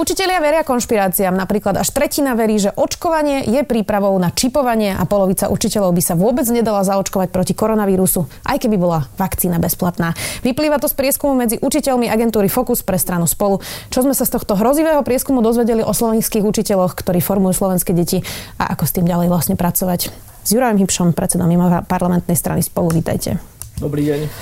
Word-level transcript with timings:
Učitelia 0.00 0.40
veria 0.40 0.64
konšpiráciám. 0.64 1.36
Napríklad 1.36 1.76
až 1.76 1.92
tretina 1.92 2.32
verí, 2.32 2.56
že 2.56 2.72
očkovanie 2.72 3.44
je 3.44 3.60
prípravou 3.68 4.16
na 4.16 4.32
čipovanie 4.32 4.96
a 4.96 5.04
polovica 5.04 5.52
učiteľov 5.52 5.92
by 5.92 6.00
sa 6.00 6.16
vôbec 6.16 6.48
nedala 6.48 6.80
zaočkovať 6.88 7.28
proti 7.28 7.52
koronavírusu, 7.52 8.24
aj 8.48 8.64
keby 8.64 8.80
bola 8.80 9.12
vakcína 9.20 9.60
bezplatná. 9.60 10.16
Vyplýva 10.40 10.80
to 10.80 10.88
z 10.88 10.96
prieskumu 10.96 11.36
medzi 11.36 11.60
učiteľmi 11.60 12.08
agentúry 12.08 12.48
Focus 12.48 12.80
pre 12.80 12.96
stranu 12.96 13.28
Spolu. 13.28 13.60
Čo 13.92 14.00
sme 14.00 14.16
sa 14.16 14.24
z 14.24 14.40
tohto 14.40 14.56
hrozivého 14.56 15.04
prieskumu 15.04 15.44
dozvedeli 15.44 15.84
o 15.84 15.92
slovenských 15.92 16.48
učiteľoch, 16.48 16.96
ktorí 16.96 17.20
formujú 17.20 17.60
slovenské 17.60 17.92
deti 17.92 18.24
a 18.56 18.72
ako 18.72 18.88
s 18.88 18.96
tým 18.96 19.04
ďalej 19.04 19.28
vlastne 19.28 19.60
pracovať. 19.60 20.08
S 20.16 20.48
Jurajom 20.48 20.80
Hybšom, 20.80 21.12
predsedom 21.12 21.44
mimo 21.44 21.68
parlamentnej 21.84 22.40
strany 22.40 22.64
Spolu, 22.64 22.88
vítajte. 22.96 23.36
Dobrý 23.76 24.08
deň. 24.08 24.32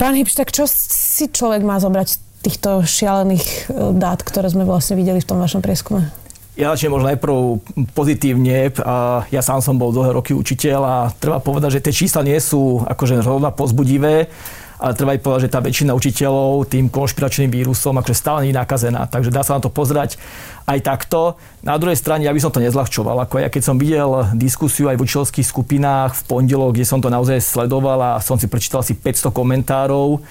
Pán 0.00 0.16
Hybš, 0.16 0.40
tak 0.40 0.56
čo 0.56 0.64
si 0.64 1.28
človek 1.28 1.60
má 1.60 1.76
zobrať 1.76 2.27
týchto 2.42 2.86
šialených 2.86 3.46
e, 3.46 3.60
dát, 3.96 4.22
ktoré 4.22 4.48
sme 4.50 4.66
vlastne 4.66 4.94
videli 4.94 5.22
v 5.22 5.28
tom 5.28 5.38
vašom 5.38 5.62
prieskume? 5.62 6.10
Ja 6.58 6.74
začnem 6.74 6.90
možno 6.90 7.14
najprv 7.14 7.34
pozitívne. 7.94 8.74
Ja 9.30 9.42
sám 9.46 9.62
som 9.62 9.78
bol 9.78 9.94
dlhé 9.94 10.10
roky 10.10 10.34
učiteľ 10.34 10.80
a 10.82 10.96
treba 11.14 11.38
povedať, 11.38 11.78
že 11.78 11.84
tie 11.86 11.94
čísla 12.02 12.26
nie 12.26 12.34
sú 12.42 12.82
akože 12.82 13.22
zrovna 13.22 13.54
pozbudivé, 13.54 14.26
ale 14.82 14.92
treba 14.98 15.14
aj 15.14 15.22
povedať, 15.22 15.42
že 15.46 15.54
tá 15.54 15.62
väčšina 15.62 15.94
učiteľov 15.94 16.66
tým 16.66 16.90
konšpiračným 16.90 17.50
vírusom 17.50 17.94
akože 18.02 18.14
stále 18.18 18.42
nie 18.42 18.50
je 18.50 18.58
nakazená. 18.58 19.06
Takže 19.06 19.30
dá 19.30 19.46
sa 19.46 19.54
na 19.54 19.62
to 19.62 19.70
pozerať 19.70 20.18
aj 20.66 20.78
takto. 20.82 21.38
Na 21.62 21.78
druhej 21.78 21.94
strane, 21.94 22.26
ja 22.26 22.34
by 22.34 22.42
som 22.42 22.50
to 22.50 22.58
nezľahčoval. 22.58 23.22
Ako 23.22 23.38
ja 23.38 23.54
keď 23.54 23.62
som 23.62 23.78
videl 23.78 24.26
diskusiu 24.34 24.90
aj 24.90 24.98
v 24.98 25.06
učiteľských 25.06 25.46
skupinách 25.46 26.18
v 26.18 26.22
pondelok, 26.26 26.74
kde 26.74 26.90
som 26.90 26.98
to 26.98 27.06
naozaj 27.06 27.38
sledoval 27.38 28.02
a 28.02 28.10
som 28.18 28.34
si 28.34 28.50
prečítal 28.50 28.82
asi 28.82 28.98
500 28.98 29.30
komentárov, 29.30 30.22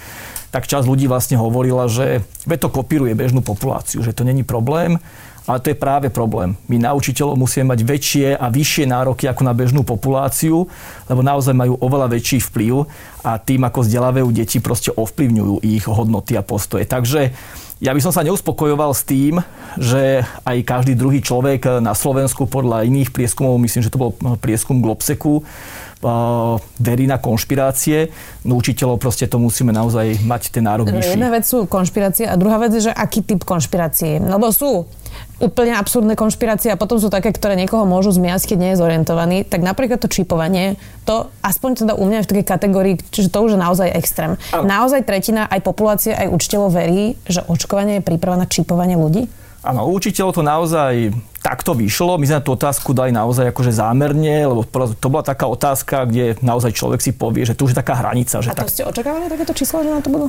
tak 0.52 0.66
časť 0.66 0.88
ľudí 0.88 1.06
vlastne 1.12 1.36
hovorila, 1.40 1.92
že 1.92 2.24
to 2.48 2.70
kopíruje 2.72 3.14
bežnú 3.14 3.44
populáciu, 3.44 4.00
že 4.02 4.16
to 4.16 4.24
není 4.24 4.42
problém. 4.48 5.00
Ale 5.48 5.64
to 5.64 5.72
je 5.72 5.80
práve 5.80 6.12
problém. 6.12 6.60
My 6.68 6.76
na 6.76 6.92
učiteľov 6.92 7.40
musíme 7.40 7.72
mať 7.72 7.80
väčšie 7.88 8.36
a 8.36 8.52
vyššie 8.52 8.84
nároky 8.84 9.32
ako 9.32 9.48
na 9.48 9.56
bežnú 9.56 9.80
populáciu, 9.88 10.68
lebo 11.08 11.24
naozaj 11.24 11.56
majú 11.56 11.80
oveľa 11.80 12.20
väčší 12.20 12.44
vplyv 12.52 12.84
a 13.24 13.40
tým, 13.40 13.64
ako 13.64 13.88
vzdelávajú 13.88 14.28
deti, 14.36 14.60
proste 14.60 14.92
ovplyvňujú 14.92 15.64
ich 15.64 15.88
hodnoty 15.88 16.36
a 16.36 16.44
postoje. 16.44 16.84
Takže 16.84 17.32
ja 17.80 17.96
by 17.96 18.02
som 18.04 18.12
sa 18.12 18.28
neuspokojoval 18.28 18.92
s 18.92 19.08
tým, 19.08 19.40
že 19.80 20.28
aj 20.44 20.68
každý 20.68 21.00
druhý 21.00 21.24
človek 21.24 21.80
na 21.80 21.96
Slovensku 21.96 22.44
podľa 22.44 22.84
iných 22.84 23.16
prieskumov, 23.16 23.56
myslím, 23.64 23.88
že 23.88 23.94
to 23.94 24.04
bol 24.04 24.12
prieskum 24.44 24.84
Globseku, 24.84 25.48
verí 26.78 27.06
na 27.10 27.18
konšpirácie. 27.18 28.14
No 28.46 28.62
učiteľov 28.62 29.02
proste 29.02 29.26
to 29.26 29.42
musíme 29.42 29.74
naozaj 29.74 30.22
mať 30.24 30.54
ten 30.54 30.64
nárok 30.66 30.94
vyšší. 30.94 31.18
Jedna 31.18 31.30
vec 31.34 31.44
sú 31.44 31.66
konšpirácie 31.66 32.30
a 32.30 32.38
druhá 32.38 32.62
vec 32.62 32.74
je, 32.78 32.90
že 32.90 32.94
aký 32.94 33.26
typ 33.26 33.42
konšpirácie. 33.42 34.22
Lebo 34.22 34.54
sú 34.54 34.86
úplne 35.38 35.78
absurdné 35.78 36.18
konšpirácie 36.18 36.74
a 36.74 36.78
potom 36.78 36.98
sú 36.98 37.14
také, 37.14 37.30
ktoré 37.30 37.54
niekoho 37.54 37.86
môžu 37.86 38.10
zmiasť, 38.14 38.54
keď 38.54 38.58
nie 38.58 38.72
je 38.74 38.82
zorientovaný. 38.82 39.38
Tak 39.46 39.62
napríklad 39.62 40.02
to 40.02 40.10
čipovanie, 40.10 40.78
to 41.06 41.30
aspoň 41.46 41.86
teda 41.86 41.94
u 41.94 42.04
mňa 42.06 42.22
je 42.22 42.26
v 42.26 42.30
takej 42.34 42.46
kategórii, 42.46 42.96
čiže 43.14 43.30
to 43.30 43.46
už 43.46 43.58
je 43.58 43.60
naozaj 43.62 43.90
extrém. 43.94 44.38
Ale... 44.54 44.66
Naozaj 44.66 45.06
tretina 45.06 45.46
aj 45.50 45.62
populácie, 45.62 46.14
aj 46.14 46.30
učiteľov 46.34 46.70
verí, 46.74 47.18
že 47.30 47.46
očkovanie 47.46 48.02
je 48.02 48.08
príprava 48.08 48.38
na 48.38 48.50
čipovanie 48.50 48.98
ľudí? 48.98 49.30
Áno, 49.68 49.84
učiteľov 49.92 50.32
to 50.32 50.44
naozaj 50.48 51.12
takto 51.44 51.76
vyšlo. 51.76 52.16
My 52.16 52.24
sme 52.24 52.40
tú 52.40 52.56
otázku 52.56 52.96
dali 52.96 53.12
naozaj 53.12 53.52
akože 53.52 53.76
zámerne, 53.76 54.48
lebo 54.48 54.64
to 54.96 55.08
bola 55.12 55.28
taká 55.28 55.44
otázka, 55.44 56.08
kde 56.08 56.40
naozaj 56.40 56.72
človek 56.72 57.04
si 57.04 57.12
povie, 57.12 57.44
že 57.44 57.52
tu 57.52 57.68
už 57.68 57.76
je 57.76 57.82
taká 57.84 58.00
hranica. 58.00 58.40
Že 58.40 58.56
A 58.56 58.56
to 58.56 58.64
tak... 58.64 58.72
ste 58.72 58.88
očakávali 58.88 59.28
takéto 59.28 59.52
číslo, 59.52 59.84
že 59.84 59.92
na 59.92 60.00
to 60.00 60.08
budú? 60.08 60.28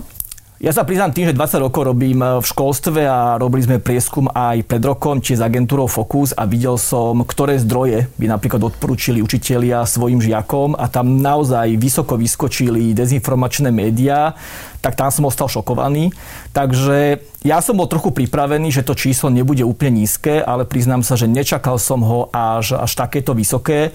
Ja 0.59 0.75
sa 0.75 0.83
priznám 0.83 1.15
tým, 1.15 1.31
že 1.31 1.39
20 1.39 1.71
rokov 1.71 1.87
robím 1.87 2.19
v 2.19 2.43
školstve 2.43 3.07
a 3.07 3.39
robili 3.39 3.63
sme 3.63 3.79
prieskum 3.79 4.27
aj 4.27 4.67
pred 4.67 4.83
rokom, 4.83 5.23
či 5.23 5.39
s 5.39 5.45
agentúrou 5.47 5.87
Focus 5.87 6.35
a 6.35 6.51
videl 6.51 6.75
som, 6.75 7.23
ktoré 7.23 7.63
zdroje 7.63 8.11
by 8.19 8.27
napríklad 8.27 8.67
odporúčili 8.67 9.23
učitelia 9.23 9.87
svojim 9.87 10.19
žiakom 10.19 10.75
a 10.75 10.91
tam 10.91 11.23
naozaj 11.23 11.79
vysoko 11.79 12.19
vyskočili 12.19 12.91
dezinformačné 12.91 13.71
médiá, 13.71 14.35
tak 14.83 14.99
tam 14.99 15.15
som 15.15 15.31
ostal 15.31 15.47
šokovaný. 15.47 16.11
Takže 16.51 17.23
ja 17.47 17.63
som 17.63 17.79
bol 17.79 17.87
trochu 17.87 18.11
pripravený, 18.11 18.75
že 18.75 18.83
to 18.83 18.99
číslo 18.99 19.31
nebude 19.31 19.63
úplne 19.63 20.03
nízke, 20.03 20.43
ale 20.43 20.67
priznám 20.67 21.07
sa, 21.07 21.15
že 21.15 21.31
nečakal 21.31 21.79
som 21.79 22.03
ho 22.03 22.35
až, 22.35 22.75
až 22.83 22.99
takéto 22.99 23.31
vysoké 23.31 23.95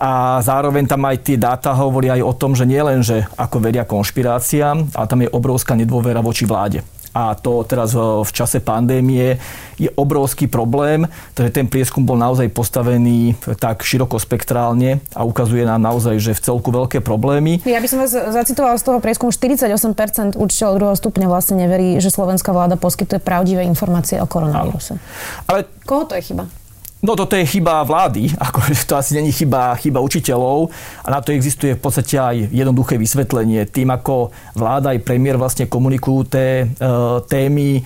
a 0.00 0.40
zároveň 0.40 0.88
tam 0.88 1.04
aj 1.04 1.16
tie 1.20 1.36
dáta 1.36 1.76
hovoria 1.76 2.16
aj 2.16 2.24
o 2.24 2.32
tom, 2.32 2.56
že 2.56 2.64
nie 2.64 2.80
len, 2.80 3.04
že 3.04 3.28
ako 3.36 3.60
veria 3.60 3.84
konšpiráciám, 3.84 4.96
ale 4.96 5.06
tam 5.06 5.20
je 5.20 5.28
obrovská 5.28 5.76
nedôvera 5.76 6.24
voči 6.24 6.48
vláde 6.48 6.80
a 7.10 7.34
to 7.34 7.66
teraz 7.66 7.94
v 7.98 8.30
čase 8.30 8.62
pandémie 8.62 9.38
je 9.80 9.90
obrovský 9.98 10.46
problém, 10.46 11.08
takže 11.34 11.50
ten 11.50 11.66
prieskum 11.66 12.06
bol 12.06 12.14
naozaj 12.14 12.46
postavený 12.54 13.34
tak 13.58 13.82
širokospektrálne 13.82 15.02
a 15.16 15.26
ukazuje 15.26 15.66
nám 15.66 15.82
naozaj, 15.82 16.22
že 16.22 16.36
v 16.36 16.40
celku 16.40 16.70
veľké 16.70 17.02
problémy. 17.02 17.64
Ja 17.66 17.82
by 17.82 17.88
som 17.90 17.98
vás 17.98 18.14
zacitovala 18.14 18.78
z 18.78 18.84
toho 18.86 18.98
prieskumu, 19.02 19.34
48% 19.34 20.38
učiteľov 20.38 20.74
druhého 20.78 20.96
stupňa 20.98 21.26
vlastne 21.26 21.58
neverí, 21.58 21.98
že 21.98 22.14
slovenská 22.14 22.54
vláda 22.54 22.78
poskytuje 22.78 23.18
pravdivé 23.18 23.66
informácie 23.66 24.22
o 24.22 24.26
koronavíruse. 24.28 25.00
Ale 25.50 25.66
koho 25.82 26.06
to 26.06 26.14
je 26.14 26.30
chyba? 26.30 26.46
No 27.00 27.16
toto 27.16 27.32
je 27.32 27.48
chyba 27.48 27.80
vlády, 27.80 28.28
ako 28.44 28.60
to 28.84 28.94
asi 28.96 29.16
není 29.16 29.32
chyba, 29.32 29.76
chyba 29.80 30.04
učiteľov 30.04 30.68
a 31.04 31.08
na 31.08 31.20
to 31.24 31.32
existuje 31.32 31.74
v 31.76 31.80
podstate 31.80 32.20
aj 32.20 32.36
jednoduché 32.52 33.00
vysvetlenie. 33.00 33.64
Tým, 33.68 33.88
ako 33.88 34.32
vláda 34.52 34.92
aj 34.92 35.04
premiér 35.04 35.40
vlastne 35.40 35.64
komunikujú 35.64 36.20
té, 36.28 36.68
e, 36.68 36.90
témy, 37.24 37.80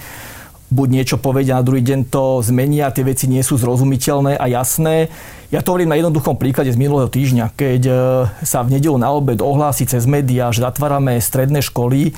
buď 0.74 0.88
niečo 0.90 1.16
povedia, 1.22 1.54
na 1.54 1.62
druhý 1.62 1.86
deň 1.86 2.10
to 2.10 2.42
zmenia, 2.42 2.90
tie 2.90 3.06
veci 3.06 3.30
nie 3.30 3.46
sú 3.46 3.54
zrozumiteľné 3.54 4.34
a 4.34 4.50
jasné. 4.50 5.06
Ja 5.54 5.62
to 5.62 5.70
hovorím 5.70 5.94
na 5.94 5.98
jednoduchom 6.02 6.34
príklade 6.34 6.74
z 6.74 6.80
minulého 6.80 7.06
týždňa, 7.06 7.54
keď 7.54 7.82
e, 7.86 7.94
sa 8.42 8.66
v 8.66 8.74
nedelu 8.74 8.98
na 8.98 9.14
obed 9.14 9.38
ohlási 9.38 9.86
cez 9.86 10.02
médiá, 10.10 10.50
že 10.50 10.66
zatvárame 10.66 11.14
stredné 11.22 11.62
školy, 11.62 12.10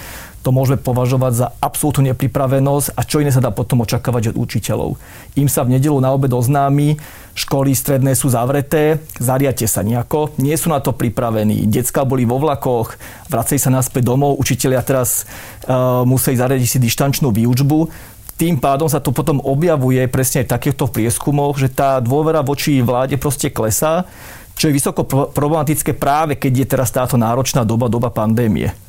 to 0.47 0.55
môžeme 0.55 0.79
považovať 0.79 1.33
za 1.35 1.47
absolútnu 1.59 2.15
nepripravenosť 2.15 2.95
a 2.95 3.03
čo 3.03 3.19
iné 3.19 3.35
sa 3.35 3.43
dá 3.43 3.51
potom 3.51 3.83
očakávať 3.83 4.31
od 4.31 4.47
učiteľov. 4.47 4.95
Im 5.35 5.51
sa 5.51 5.67
v 5.67 5.75
nedelu 5.75 5.99
na 5.99 6.15
obed 6.15 6.31
oznámi, 6.31 7.03
školy 7.35 7.75
stredné 7.75 8.15
sú 8.15 8.31
zavreté, 8.31 9.03
zariate 9.19 9.67
sa 9.67 9.83
nejako, 9.83 10.39
nie 10.39 10.55
sú 10.55 10.71
na 10.71 10.79
to 10.79 10.95
pripravení. 10.95 11.67
Decka 11.67 12.07
boli 12.07 12.23
vo 12.23 12.39
vlakoch, 12.39 12.95
vracej 13.27 13.59
sa 13.59 13.75
naspäť 13.75 14.07
domov, 14.07 14.39
učiteľia 14.39 14.87
teraz 14.87 15.27
uh, 15.67 16.07
musí 16.07 16.39
zariadiť 16.39 16.69
si 16.71 16.79
dištančnú 16.79 17.35
výučbu. 17.35 17.91
Tým 18.39 18.63
pádom 18.63 18.87
sa 18.87 19.03
to 19.03 19.11
potom 19.11 19.43
objavuje 19.43 20.07
presne 20.07 20.47
v 20.47 20.53
takýchto 20.55 20.87
prieskumoch, 20.87 21.59
že 21.59 21.75
tá 21.75 21.99
dôvera 21.99 22.47
voči 22.47 22.79
vláde 22.87 23.19
proste 23.19 23.51
klesá, 23.51 24.07
čo 24.55 24.71
je 24.71 24.77
vysoko 24.79 25.03
problematické 25.35 25.91
práve 25.99 26.39
keď 26.39 26.53
je 26.55 26.67
teraz 26.71 26.95
táto 26.95 27.19
náročná 27.19 27.67
doba, 27.67 27.91
doba 27.91 28.15
pandémie. 28.15 28.86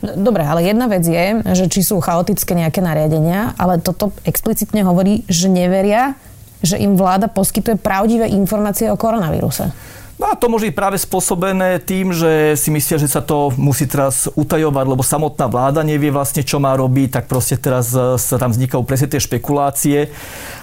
No, 0.00 0.16
dobre, 0.30 0.44
ale 0.44 0.64
jedna 0.64 0.86
vec 0.88 1.04
je, 1.04 1.40
že 1.52 1.64
či 1.68 1.80
sú 1.84 2.00
chaotické 2.00 2.56
nejaké 2.56 2.80
nariadenia, 2.80 3.52
ale 3.60 3.80
toto 3.80 4.12
explicitne 4.24 4.84
hovorí, 4.84 5.22
že 5.28 5.52
neveria, 5.52 6.16
že 6.64 6.80
im 6.80 6.96
vláda 6.96 7.28
poskytuje 7.28 7.76
pravdivé 7.80 8.28
informácie 8.32 8.88
o 8.88 8.96
koronavíruse. 8.96 9.72
No 10.16 10.32
a 10.32 10.34
to 10.34 10.48
môže 10.48 10.72
byť 10.72 10.76
práve 10.76 10.96
spôsobené 10.96 11.76
tým, 11.76 12.08
že 12.08 12.56
si 12.56 12.72
myslia, 12.72 12.96
že 12.96 13.04
sa 13.04 13.20
to 13.20 13.52
musí 13.60 13.84
teraz 13.84 14.32
utajovať, 14.32 14.84
lebo 14.88 15.04
samotná 15.04 15.44
vláda 15.44 15.84
nevie 15.84 16.08
vlastne, 16.08 16.40
čo 16.40 16.56
má 16.56 16.72
robiť, 16.72 17.20
tak 17.20 17.24
proste 17.28 17.60
teraz 17.60 17.92
e, 17.92 18.16
sa 18.16 18.40
tam 18.40 18.48
vznikajú 18.48 18.80
presne 18.88 19.12
tie 19.12 19.20
špekulácie. 19.20 20.08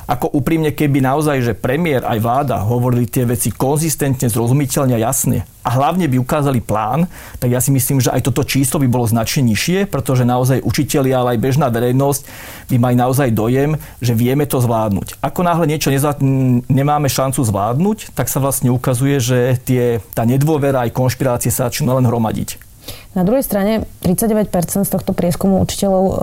Ako 0.03 0.31
úprimne, 0.35 0.75
keby 0.75 0.99
naozaj, 0.99 1.37
že 1.43 1.53
premiér 1.55 2.03
aj 2.03 2.19
vláda 2.19 2.59
hovorili 2.59 3.07
tie 3.07 3.23
veci 3.23 3.49
konzistentne, 3.49 4.27
zrozumiteľne 4.27 4.99
a 4.99 5.03
jasne, 5.03 5.47
a 5.63 5.69
hlavne 5.79 6.11
by 6.11 6.19
ukázali 6.19 6.59
plán, 6.59 7.07
tak 7.39 7.55
ja 7.55 7.63
si 7.63 7.71
myslím, 7.71 8.03
že 8.03 8.11
aj 8.11 8.27
toto 8.27 8.43
číslo 8.43 8.83
by 8.83 8.87
bolo 8.91 9.07
značne 9.07 9.47
nižšie, 9.47 9.87
pretože 9.87 10.27
naozaj 10.27 10.59
učitelia, 10.59 11.23
ale 11.23 11.39
aj 11.39 11.39
bežná 11.39 11.71
verejnosť 11.71 12.27
by 12.67 12.75
mali 12.75 12.95
naozaj 12.99 13.31
dojem, 13.31 13.79
že 14.03 14.11
vieme 14.11 14.43
to 14.43 14.59
zvládnuť. 14.59 15.23
Ako 15.23 15.39
náhle 15.47 15.63
niečo 15.71 15.87
nezvlád- 15.87 16.19
nemáme 16.67 17.07
šancu 17.07 17.39
zvládnuť, 17.47 18.11
tak 18.11 18.27
sa 18.27 18.43
vlastne 18.43 18.75
ukazuje, 18.75 19.23
že 19.23 19.37
tie, 19.63 20.03
tá 20.11 20.27
nedôvera 20.27 20.83
aj 20.83 20.91
konšpirácie 20.91 21.47
sa 21.47 21.71
začnú 21.71 21.95
len 21.95 22.03
hromadiť. 22.03 22.72
Na 23.13 23.21
druhej 23.21 23.45
strane 23.45 23.85
39% 24.01 24.49
z 24.83 24.89
tohto 24.89 25.13
prieskumu 25.13 25.61
učiteľov 25.61 26.03
um, 26.03 26.13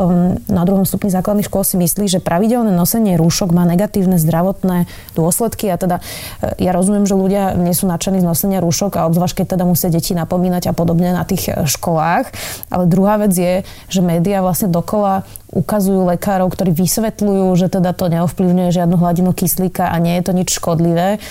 na 0.51 0.67
druhom 0.67 0.83
stupni 0.83 1.07
základných 1.07 1.47
škôl 1.47 1.63
si 1.63 1.79
myslí, 1.79 2.11
že 2.11 2.19
pravidelné 2.19 2.75
nosenie 2.75 3.15
rúšok 3.15 3.55
má 3.55 3.63
negatívne 3.63 4.19
zdravotné 4.19 4.91
dôsledky 5.15 5.71
a 5.71 5.79
teda 5.79 6.03
e, 6.43 6.67
ja 6.67 6.75
rozumiem, 6.75 7.07
že 7.07 7.15
ľudia 7.15 7.55
nie 7.55 7.71
sú 7.79 7.87
nadšení 7.87 8.19
z 8.19 8.27
nosenia 8.27 8.59
rúšok 8.59 8.99
a 8.99 9.07
obzvlášť 9.07 9.39
keď 9.39 9.47
teda 9.55 9.65
musia 9.71 9.87
deti 9.87 10.19
napomínať 10.19 10.67
a 10.67 10.73
podobne 10.75 11.15
na 11.15 11.23
tých 11.23 11.55
e, 11.55 11.71
školách. 11.71 12.35
Ale 12.75 12.91
druhá 12.91 13.23
vec 13.23 13.39
je, 13.39 13.63
že 13.87 14.01
médiá 14.03 14.43
vlastne 14.43 14.67
dokola 14.67 15.23
ukazujú 15.55 16.11
lekárov, 16.11 16.51
ktorí 16.51 16.75
vysvetľujú, 16.75 17.55
že 17.55 17.71
teda 17.71 17.95
to 17.95 18.11
neovplyvňuje 18.11 18.71
žiadnu 18.75 18.99
hladinu 18.99 19.31
kyslíka 19.31 19.91
a 19.91 19.97
nie 20.03 20.19
je 20.19 20.27
to 20.27 20.33
nič 20.35 20.59
škodlivé. 20.59 21.23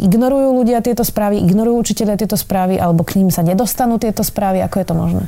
Ignorujú 0.00 0.64
ľudia 0.64 0.80
tieto 0.80 1.04
správy, 1.04 1.44
ignorujú 1.44 1.84
učiteľia 1.84 2.16
tieto 2.16 2.40
správy, 2.40 2.80
alebo 2.80 3.04
k 3.04 3.20
ním 3.20 3.28
sa 3.28 3.44
nedostanú 3.44 4.00
tieto 4.00 4.24
správy? 4.24 4.64
Ako 4.64 4.80
je 4.80 4.86
to 4.88 4.94
možné? 4.96 5.24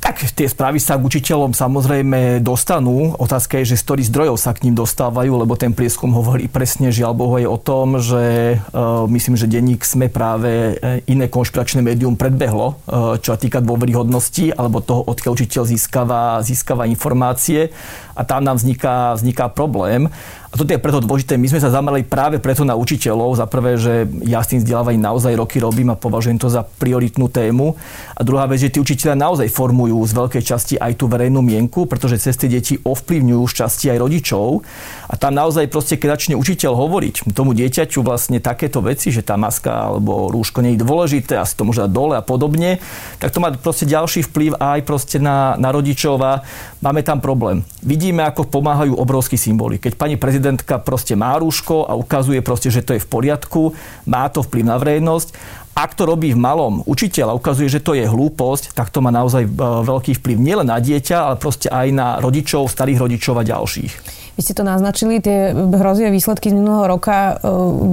Tak 0.00 0.16
tie 0.32 0.48
správy 0.48 0.80
sa 0.80 0.96
k 0.96 1.04
učiteľom 1.04 1.52
samozrejme 1.52 2.40
dostanú. 2.40 3.12
Otázka 3.20 3.60
je, 3.60 3.76
že 3.76 3.80
z 3.80 3.84
ktorých 3.84 4.08
zdrojov 4.08 4.36
sa 4.40 4.56
k 4.56 4.64
ním 4.64 4.72
dostávajú, 4.72 5.28
lebo 5.36 5.60
ten 5.60 5.76
prieskum 5.76 6.08
hovorí 6.16 6.48
presne, 6.48 6.88
žiaľ 6.88 7.12
Bohu, 7.12 7.36
je 7.36 7.44
o 7.44 7.60
tom, 7.60 8.00
že 8.00 8.56
uh, 8.56 9.04
myslím, 9.12 9.36
že 9.36 9.44
denník 9.44 9.84
sme 9.84 10.08
práve 10.08 10.80
e, 10.80 11.04
iné 11.04 11.28
konšpiračné 11.28 11.84
médium 11.84 12.16
predbehlo, 12.16 12.80
uh, 12.88 13.20
čo 13.20 13.36
sa 13.36 13.38
týka 13.38 13.60
dôveryhodnosti 13.60 14.56
alebo 14.56 14.80
toho, 14.80 15.04
odkiaľ 15.04 15.36
učiteľ 15.36 15.62
získava, 15.68 16.40
získava 16.40 16.88
informácie 16.88 17.68
a 18.16 18.24
tam 18.24 18.40
nám 18.40 18.56
vzniká, 18.56 19.20
vzniká 19.20 19.52
problém. 19.52 20.08
A 20.50 20.58
toto 20.58 20.74
je 20.74 20.82
preto 20.82 20.98
dôležité. 20.98 21.38
My 21.38 21.46
sme 21.46 21.62
sa 21.62 21.70
zamerali 21.70 22.02
práve 22.02 22.42
preto 22.42 22.66
na 22.66 22.74
učiteľov. 22.74 23.38
Za 23.38 23.46
prvé, 23.46 23.78
že 23.78 24.10
ja 24.26 24.42
s 24.42 24.50
tým 24.50 24.58
vzdelávaním 24.58 25.06
naozaj 25.06 25.38
roky 25.38 25.62
robím 25.62 25.94
a 25.94 26.00
považujem 26.00 26.42
to 26.42 26.50
za 26.50 26.66
prioritnú 26.66 27.30
tému. 27.30 27.78
A 28.18 28.26
druhá 28.26 28.50
vec, 28.50 28.58
že 28.58 28.74
tí 28.74 28.82
učiteľia 28.82 29.14
naozaj 29.14 29.46
formujú 29.46 30.02
z 30.02 30.10
veľkej 30.10 30.42
časti 30.42 30.74
aj 30.74 30.98
tú 30.98 31.06
verejnú 31.06 31.38
mienku, 31.38 31.86
pretože 31.86 32.18
cez 32.18 32.34
tie 32.34 32.50
deti 32.50 32.74
ovplyvňujú 32.82 33.42
z 33.46 33.54
časti 33.62 33.94
aj 33.94 34.02
rodičov. 34.02 34.66
A 35.06 35.14
tam 35.14 35.38
naozaj 35.38 35.70
proste, 35.70 35.94
keď 35.94 36.18
začne 36.18 36.34
učiteľ 36.34 36.74
hovoriť 36.74 37.30
tomu 37.30 37.54
dieťaťu 37.54 38.02
vlastne 38.02 38.42
takéto 38.42 38.82
veci, 38.82 39.14
že 39.14 39.22
tá 39.22 39.38
maska 39.38 39.70
alebo 39.70 40.34
rúško 40.34 40.66
nie 40.66 40.74
je 40.74 40.82
dôležité 40.82 41.38
a 41.38 41.46
si 41.46 41.54
to 41.54 41.62
môže 41.62 41.86
dať 41.86 41.94
dole 41.94 42.18
a 42.18 42.26
podobne, 42.26 42.82
tak 43.22 43.30
to 43.30 43.38
má 43.38 43.54
proste 43.54 43.86
ďalší 43.86 44.26
vplyv 44.26 44.58
aj 44.58 44.82
proste 44.82 45.22
na, 45.22 45.54
na 45.62 45.70
rodičov 45.70 46.18
a 46.26 46.42
máme 46.82 47.06
tam 47.06 47.22
problém. 47.22 47.62
Vidíme, 47.86 48.26
ako 48.26 48.50
pomáhajú 48.50 48.98
obrovský 48.98 49.38
symboly. 49.38 49.78
Keď 49.78 49.94
pani 49.94 50.18
prezident 50.18 50.39
prezidentka 50.40 50.80
proste 50.80 51.12
má 51.12 51.36
rúško 51.36 51.84
a 51.84 51.92
ukazuje 51.92 52.40
proste, 52.40 52.72
že 52.72 52.80
to 52.80 52.96
je 52.96 53.04
v 53.04 53.10
poriadku, 53.12 53.76
má 54.08 54.24
to 54.32 54.40
vplyv 54.40 54.64
na 54.64 54.80
verejnosť. 54.80 55.36
Ak 55.76 55.92
to 55.92 56.08
robí 56.08 56.32
v 56.32 56.40
malom 56.40 56.80
učiteľ 56.88 57.30
a 57.30 57.36
ukazuje, 57.36 57.68
že 57.68 57.84
to 57.84 57.92
je 57.92 58.08
hlúposť, 58.08 58.72
tak 58.72 58.88
to 58.88 59.04
má 59.04 59.12
naozaj 59.12 59.44
e, 59.44 59.50
veľký 59.84 60.16
vplyv 60.16 60.36
nielen 60.40 60.72
na 60.72 60.80
dieťa, 60.80 61.28
ale 61.28 61.36
proste 61.36 61.68
aj 61.68 61.92
na 61.92 62.16
rodičov, 62.24 62.72
starých 62.72 63.04
rodičov 63.04 63.36
a 63.36 63.44
ďalších. 63.44 64.19
Vy 64.40 64.48
ste 64.48 64.56
to 64.56 64.64
naznačili, 64.64 65.20
tie 65.20 65.52
hrozie 65.52 66.08
výsledky 66.08 66.48
z 66.48 66.56
minulého 66.56 66.88
roka 66.88 67.36
e, 67.36 67.44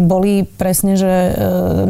boli 0.07 0.47
presne, 0.47 0.95
že 0.95 1.11
e, 1.11 1.31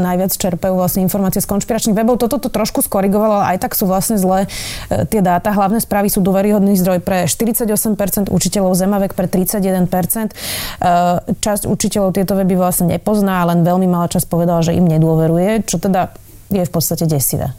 najviac 0.02 0.34
čerpajú 0.34 0.74
vlastne 0.74 1.06
informácie 1.06 1.46
z 1.46 1.46
konšpiračných 1.46 1.94
webov. 1.94 2.18
Toto 2.18 2.42
to 2.42 2.50
trošku 2.50 2.82
skorigovalo, 2.82 3.38
ale 3.38 3.54
aj 3.54 3.70
tak 3.70 3.78
sú 3.78 3.86
vlastne 3.86 4.18
zlé 4.18 4.50
e, 4.90 5.06
tie 5.06 5.22
dáta. 5.22 5.54
Hlavné 5.54 5.78
správy 5.78 6.10
sú 6.10 6.26
dôveryhodný 6.26 6.74
zdroj 6.74 7.06
pre 7.06 7.30
48% 7.30 8.34
učiteľov, 8.34 8.74
Zemavek 8.74 9.14
pre 9.14 9.30
31%. 9.30 10.34
Časť 11.38 11.64
učiteľov 11.70 12.18
tieto 12.18 12.34
weby 12.34 12.58
vlastne 12.58 12.98
nepozná, 12.98 13.46
len 13.46 13.62
veľmi 13.62 13.86
malá 13.86 14.10
časť 14.10 14.26
povedala, 14.26 14.66
že 14.66 14.74
im 14.74 14.90
nedôveruje, 14.90 15.70
čo 15.70 15.78
teda 15.78 16.18
je 16.50 16.66
v 16.66 16.72
podstate 16.74 17.06
desivé. 17.06 17.54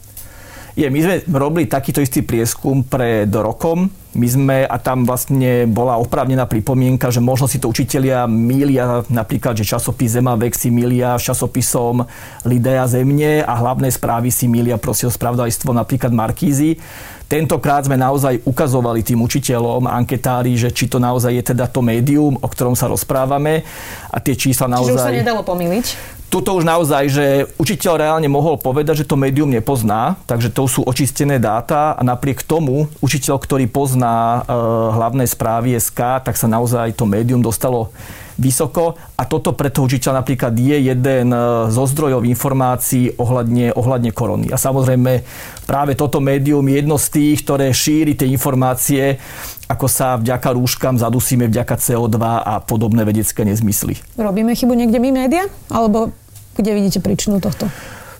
Je, 0.77 0.85
my 0.85 0.99
sme 1.01 1.15
robili 1.33 1.65
takýto 1.65 2.01
istý 2.01 2.21
prieskum 2.21 2.85
pred 2.85 3.29
rokom. 3.29 3.89
My 4.09 4.25
sme, 4.25 4.57
a 4.65 4.81
tam 4.81 5.05
vlastne 5.05 5.69
bola 5.69 6.01
oprávnená 6.01 6.49
pripomienka, 6.49 7.13
že 7.13 7.21
možno 7.21 7.45
si 7.45 7.61
to 7.61 7.69
učitelia 7.69 8.25
mília, 8.25 9.05
napríklad, 9.05 9.53
že 9.53 9.69
časopis 9.69 10.17
Zema 10.17 10.33
Vek 10.33 10.57
si 10.57 10.73
mília 10.73 11.13
s 11.13 11.29
časopisom 11.29 12.09
Lidea 12.41 12.89
Zemne 12.89 13.45
a 13.45 13.53
hlavné 13.53 13.93
správy 13.93 14.33
si 14.33 14.49
mília 14.49 14.81
proste 14.81 15.05
o 15.05 15.13
spravodajstvo 15.13 15.77
napríklad 15.77 16.09
Markízy. 16.09 16.81
Tentokrát 17.29 17.85
sme 17.85 18.01
naozaj 18.01 18.41
ukazovali 18.41 19.05
tým 19.05 19.21
učiteľom, 19.21 19.85
anketári, 19.85 20.57
že 20.57 20.73
či 20.73 20.89
to 20.89 20.97
naozaj 20.97 21.29
je 21.29 21.53
teda 21.53 21.69
to 21.69 21.85
médium, 21.85 22.33
o 22.41 22.47
ktorom 22.49 22.73
sa 22.73 22.89
rozprávame 22.89 23.61
a 24.09 24.17
tie 24.17 24.33
čísla 24.33 24.65
naozaj... 24.65 24.97
Čiže 24.97 25.05
už 25.05 25.09
sa 25.13 25.21
nedalo 25.21 25.41
pomýliť? 25.45 26.17
Tuto 26.29 26.55
už 26.55 26.63
naozaj, 26.63 27.03
že 27.09 27.25
učiteľ 27.57 27.93
reálne 27.97 28.29
mohol 28.29 28.55
povedať, 28.61 29.03
že 29.03 29.09
to 29.09 29.17
médium 29.17 29.49
nepozná, 29.49 30.15
takže 30.29 30.53
to 30.53 30.69
sú 30.69 30.85
očistené 30.85 31.41
dáta 31.41 31.97
a 31.97 32.01
napriek 32.05 32.45
tomu 32.45 32.85
učiteľ, 33.01 33.41
ktorý 33.41 33.65
pozná 33.65 34.45
e, 34.45 34.53
hlavné 34.93 35.25
správy 35.25 35.73
SK, 35.75 36.23
tak 36.23 36.37
sa 36.37 36.45
naozaj 36.45 36.93
to 36.93 37.09
médium 37.09 37.41
dostalo 37.41 37.89
vysoko 38.39 38.95
a 39.19 39.23
toto 39.27 39.51
pre 39.51 39.67
toho 39.69 39.85
učiteľa 39.85 40.23
napríklad 40.23 40.55
je 40.55 40.77
jeden 40.89 41.27
e, 41.29 41.37
zo 41.67 41.83
zdrojov 41.83 42.23
informácií 42.23 43.19
ohľadne, 43.19 43.75
ohľadne 43.75 44.11
korony. 44.15 44.47
A 44.49 44.57
samozrejme 44.57 45.21
práve 45.67 45.93
toto 45.99 46.23
médium 46.23 46.63
je 46.63 46.75
jedno 46.79 46.95
z 46.95 47.07
tých, 47.11 47.43
ktoré 47.43 47.75
šíri 47.75 48.15
tie 48.15 48.31
informácie, 48.31 49.19
ako 49.67 49.85
sa 49.85 50.17
vďaka 50.17 50.55
rúškam 50.55 50.95
zadusíme 50.97 51.45
vďaka 51.51 51.75
CO2 51.77 52.17
a 52.23 52.63
podobné 52.63 53.05
vedecké 53.05 53.45
nezmysly. 53.45 53.99
Robíme 54.17 54.55
chybu 54.55 54.73
niekde 54.73 54.97
my 54.97 55.11
média? 55.11 55.45
Alebo 55.69 56.15
kde 56.55 56.71
vidíte 56.73 57.03
príčinu 57.03 57.37
tohto? 57.37 57.67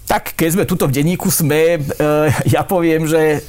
Tak 0.05 0.33
keď 0.35 0.49
sme 0.53 0.63
tuto 0.65 0.89
v 0.89 0.95
denníku 0.99 1.31
sme, 1.31 1.77
e, 1.77 1.79
ja 2.49 2.61
poviem, 2.67 3.07
že 3.07 3.41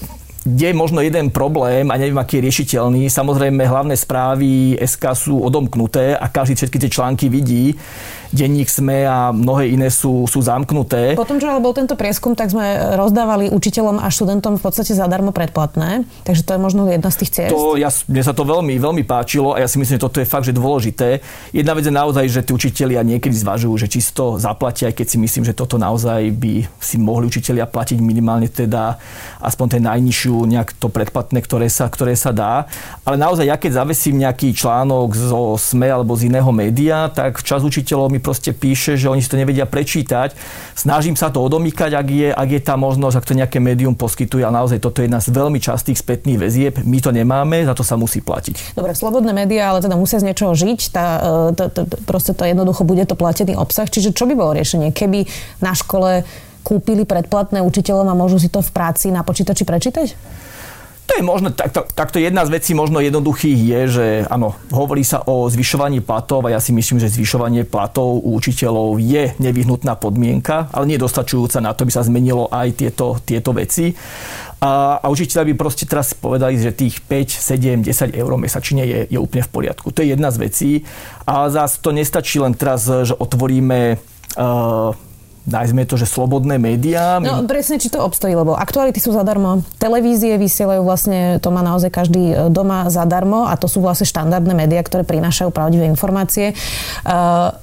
je 0.46 0.70
možno 0.72 1.04
jeden 1.04 1.28
problém 1.28 1.92
a 1.92 2.00
neviem, 2.00 2.16
aký 2.16 2.40
je 2.40 2.46
riešiteľný. 2.48 3.12
Samozrejme, 3.12 3.60
hlavné 3.60 3.92
správy 3.92 4.76
SK 4.80 5.04
sú 5.12 5.34
odomknuté 5.36 6.16
a 6.16 6.32
každý 6.32 6.56
všetky 6.56 6.78
tie 6.80 6.90
články 6.90 7.26
vidí 7.28 7.76
denník 8.30 8.70
SME 8.70 9.06
a 9.06 9.34
mnohé 9.34 9.74
iné 9.74 9.90
sú, 9.90 10.26
sú 10.30 10.38
zamknuté. 10.42 11.18
Potom, 11.18 11.42
čo 11.42 11.50
ale 11.50 11.58
bol 11.58 11.74
tento 11.74 11.98
prieskum, 11.98 12.38
tak 12.38 12.54
sme 12.54 12.94
rozdávali 12.94 13.50
učiteľom 13.50 13.98
a 13.98 14.06
študentom 14.08 14.56
v 14.58 14.62
podstate 14.62 14.94
zadarmo 14.94 15.34
predplatné. 15.34 16.06
Takže 16.22 16.42
to 16.46 16.54
je 16.54 16.60
možno 16.60 16.86
jedna 16.86 17.10
z 17.10 17.16
tých 17.26 17.30
ciest. 17.30 17.52
To, 17.52 17.74
ja, 17.74 17.90
mne 18.06 18.22
sa 18.22 18.30
to 18.30 18.46
veľmi, 18.46 18.78
veľmi 18.78 19.02
páčilo 19.02 19.58
a 19.58 19.62
ja 19.62 19.68
si 19.68 19.82
myslím, 19.82 19.98
že 19.98 20.04
toto 20.06 20.22
je 20.22 20.30
fakt, 20.30 20.46
že 20.46 20.54
dôležité. 20.54 21.20
Jedna 21.50 21.74
vec 21.74 21.84
je 21.84 21.94
naozaj, 21.94 22.24
že 22.30 22.40
tí 22.46 22.54
učitelia 22.54 23.02
niekedy 23.02 23.34
zvažujú, 23.34 23.74
že 23.74 23.90
čisto 23.90 24.38
zaplatia, 24.38 24.94
aj 24.94 25.02
keď 25.02 25.06
si 25.10 25.18
myslím, 25.18 25.42
že 25.42 25.56
toto 25.56 25.74
naozaj 25.74 26.30
by 26.30 26.70
si 26.78 26.96
mohli 27.02 27.26
učitelia 27.26 27.66
platiť 27.66 27.98
minimálne 27.98 28.46
teda 28.46 28.96
aspoň 29.42 29.66
ten 29.78 29.82
najnižšiu 29.82 30.34
nejak 30.46 30.78
to 30.78 30.86
predplatné, 30.86 31.42
ktoré 31.42 31.66
sa, 31.66 31.90
ktoré 31.90 32.14
sa 32.14 32.30
dá. 32.30 32.70
Ale 33.02 33.18
naozaj, 33.18 33.48
ja 33.48 33.56
keď 33.58 33.82
zavesím 33.82 34.22
nejaký 34.22 34.54
článok 34.54 35.16
zo 35.16 35.56
SME 35.58 35.90
alebo 35.90 36.14
z 36.14 36.30
iného 36.30 36.50
média, 36.54 37.10
tak 37.10 37.42
čas 37.42 37.64
učiteľov 37.66 38.12
mi 38.12 38.19
proste 38.20 38.52
píše, 38.52 39.00
že 39.00 39.08
oni 39.08 39.24
si 39.24 39.32
to 39.32 39.40
nevedia 39.40 39.64
prečítať. 39.66 40.36
Snažím 40.76 41.16
sa 41.16 41.32
to 41.32 41.40
odomýkať, 41.40 41.96
ak 41.96 42.08
je, 42.08 42.28
ak 42.30 42.48
je 42.52 42.60
tá 42.60 42.76
možnosť, 42.76 43.16
ak 43.16 43.28
to 43.28 43.34
nejaké 43.34 43.58
médium 43.58 43.96
poskytuje, 43.96 44.44
ale 44.44 44.60
naozaj 44.60 44.78
toto 44.78 45.00
je 45.00 45.08
jedna 45.08 45.18
z 45.18 45.32
veľmi 45.32 45.58
častých 45.58 45.98
spätných 45.98 46.38
väzieb. 46.38 46.74
My 46.84 47.00
to 47.00 47.10
nemáme, 47.10 47.64
za 47.64 47.72
to 47.72 47.82
sa 47.82 47.96
musí 47.96 48.20
platiť. 48.20 48.76
Dobre, 48.76 48.92
slobodné 48.92 49.32
médiá, 49.32 49.72
ale 49.72 49.80
teda 49.80 49.96
musia 49.96 50.20
z 50.20 50.28
niečoho 50.30 50.52
žiť. 50.52 50.80
Tá, 50.92 51.06
e, 51.50 51.56
to, 51.56 51.64
to, 51.72 51.82
proste 52.04 52.36
to 52.36 52.44
jednoducho 52.44 52.84
bude 52.84 53.02
to 53.08 53.16
platený 53.16 53.56
obsah. 53.56 53.88
Čiže 53.88 54.12
čo 54.12 54.28
by 54.28 54.36
bolo 54.36 54.52
riešenie, 54.54 54.92
keby 54.92 55.24
na 55.64 55.72
škole 55.72 56.22
kúpili 56.60 57.08
predplatné 57.08 57.64
učiteľom 57.64 58.06
a 58.12 58.14
môžu 58.14 58.36
si 58.36 58.52
to 58.52 58.60
v 58.60 58.70
práci 58.70 59.08
na 59.08 59.24
počítači 59.24 59.64
prečítať? 59.64 60.12
To 61.10 61.18
je 61.18 61.26
možno, 61.26 61.50
takto, 61.50 61.82
takto 61.90 62.22
jedna 62.22 62.46
z 62.46 62.54
vecí 62.54 62.70
možno 62.70 63.02
jednoduchých 63.02 63.58
je, 63.58 63.80
že 63.90 64.06
áno, 64.30 64.54
hovorí 64.70 65.02
sa 65.02 65.18
o 65.26 65.50
zvyšovaní 65.50 65.98
platov 65.98 66.46
a 66.46 66.54
ja 66.54 66.62
si 66.62 66.70
myslím, 66.70 67.02
že 67.02 67.10
zvyšovanie 67.10 67.66
platov 67.66 68.22
u 68.22 68.38
učiteľov 68.38 69.02
je 69.02 69.34
nevyhnutná 69.42 69.98
podmienka, 69.98 70.70
ale 70.70 70.94
nie 70.94 71.02
dostačujúca 71.02 71.58
na 71.58 71.74
to, 71.74 71.82
by 71.82 71.90
sa 71.90 72.06
zmenilo 72.06 72.46
aj 72.54 72.78
tieto, 72.78 73.18
tieto 73.26 73.50
veci. 73.50 73.90
A, 74.62 75.02
a 75.02 75.06
učiteľe 75.10 75.50
by 75.50 75.54
proste 75.58 75.82
teraz 75.82 76.14
povedali, 76.14 76.54
že 76.62 76.70
tých 76.70 77.02
5, 77.02 77.82
7, 77.82 77.90
10 77.90 78.14
eur 78.14 78.30
mesačne 78.38 78.86
je, 78.86 78.98
je 79.10 79.18
úplne 79.18 79.42
v 79.42 79.50
poriadku. 79.50 79.90
To 79.90 80.06
je 80.06 80.14
jedna 80.14 80.30
z 80.30 80.38
vecí. 80.46 80.70
Ale 81.26 81.50
zase 81.50 81.82
to 81.82 81.90
nestačí 81.90 82.38
len 82.38 82.54
teraz, 82.54 82.86
že 82.86 83.18
otvoríme 83.18 83.98
uh, 84.38 84.94
dajme 85.48 85.88
to, 85.88 85.96
že 85.96 86.04
slobodné 86.04 86.60
médiá. 86.60 87.16
No 87.20 87.44
presne, 87.48 87.80
či 87.80 87.88
to 87.88 88.00
obstojí, 88.00 88.36
lebo 88.36 88.52
aktuality 88.52 89.00
sú 89.00 89.16
zadarmo. 89.16 89.64
Televízie 89.80 90.36
vysielajú 90.36 90.84
vlastne, 90.84 91.40
to 91.40 91.48
má 91.48 91.64
naozaj 91.64 91.88
každý 91.88 92.24
e, 92.32 92.34
doma 92.52 92.92
zadarmo 92.92 93.48
a 93.48 93.56
to 93.56 93.64
sú 93.64 93.80
vlastne 93.80 94.04
štandardné 94.04 94.52
médiá, 94.52 94.84
ktoré 94.84 95.02
prinášajú 95.02 95.48
pravdivé 95.48 95.88
informácie. 95.88 96.52
Uh, 97.02 97.56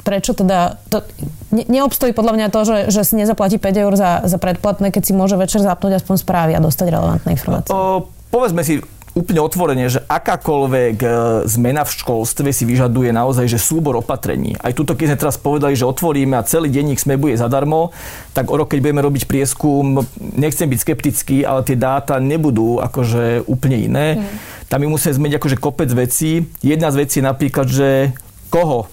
prečo 0.00 0.32
teda, 0.32 0.80
to, 0.88 1.04
ne, 1.52 1.64
neobstojí 1.68 2.16
podľa 2.16 2.32
mňa 2.34 2.46
to, 2.50 2.60
že, 2.64 2.78
že 2.90 3.02
si 3.04 3.14
nezaplatí 3.20 3.60
5 3.60 3.84
eur 3.84 3.92
za, 3.94 4.24
za 4.24 4.38
predplatné, 4.40 4.90
keď 4.90 5.02
si 5.06 5.12
môže 5.12 5.36
večer 5.36 5.60
zapnúť 5.60 6.00
aspoň 6.00 6.16
správy 6.18 6.52
a 6.56 6.60
dostať 6.64 6.86
relevantné 6.88 7.30
informácie. 7.36 7.70
O, 7.70 8.08
povedzme 8.32 8.64
si, 8.64 8.80
úplne 9.20 9.44
otvorene, 9.44 9.92
že 9.92 10.00
akákoľvek 10.08 10.96
e, 11.04 11.08
zmena 11.44 11.84
v 11.84 11.92
školstve 11.92 12.48
si 12.56 12.64
vyžaduje 12.64 13.12
naozaj 13.12 13.44
že 13.52 13.60
súbor 13.60 14.00
opatrení. 14.00 14.56
Aj 14.56 14.72
tuto, 14.72 14.96
keď 14.96 15.12
sme 15.12 15.20
teraz 15.20 15.36
povedali, 15.36 15.76
že 15.76 15.84
otvoríme 15.84 16.40
a 16.40 16.46
celý 16.48 16.72
denník 16.72 16.96
sme 16.96 17.20
bude 17.20 17.36
zadarmo, 17.36 17.92
tak 18.32 18.48
o 18.48 18.56
rok, 18.56 18.72
keď 18.72 18.80
budeme 18.80 19.04
robiť 19.04 19.28
prieskum, 19.28 20.00
nechcem 20.16 20.64
byť 20.64 20.80
skeptický, 20.80 21.38
ale 21.44 21.60
tie 21.68 21.76
dáta 21.76 22.16
nebudú 22.16 22.80
akože 22.80 23.44
úplne 23.44 23.76
iné. 23.84 24.06
Mm. 24.16 24.24
Tam 24.72 24.78
my 24.80 24.88
musíme 24.88 25.12
zmeniť 25.12 25.36
akože 25.36 25.56
kopec 25.60 25.90
vecí. 25.92 26.48
Jedna 26.64 26.88
z 26.88 26.98
vecí 27.04 27.18
je 27.20 27.28
napríklad, 27.28 27.66
že 27.66 28.14
koho 28.50 28.84
e, 28.84 28.86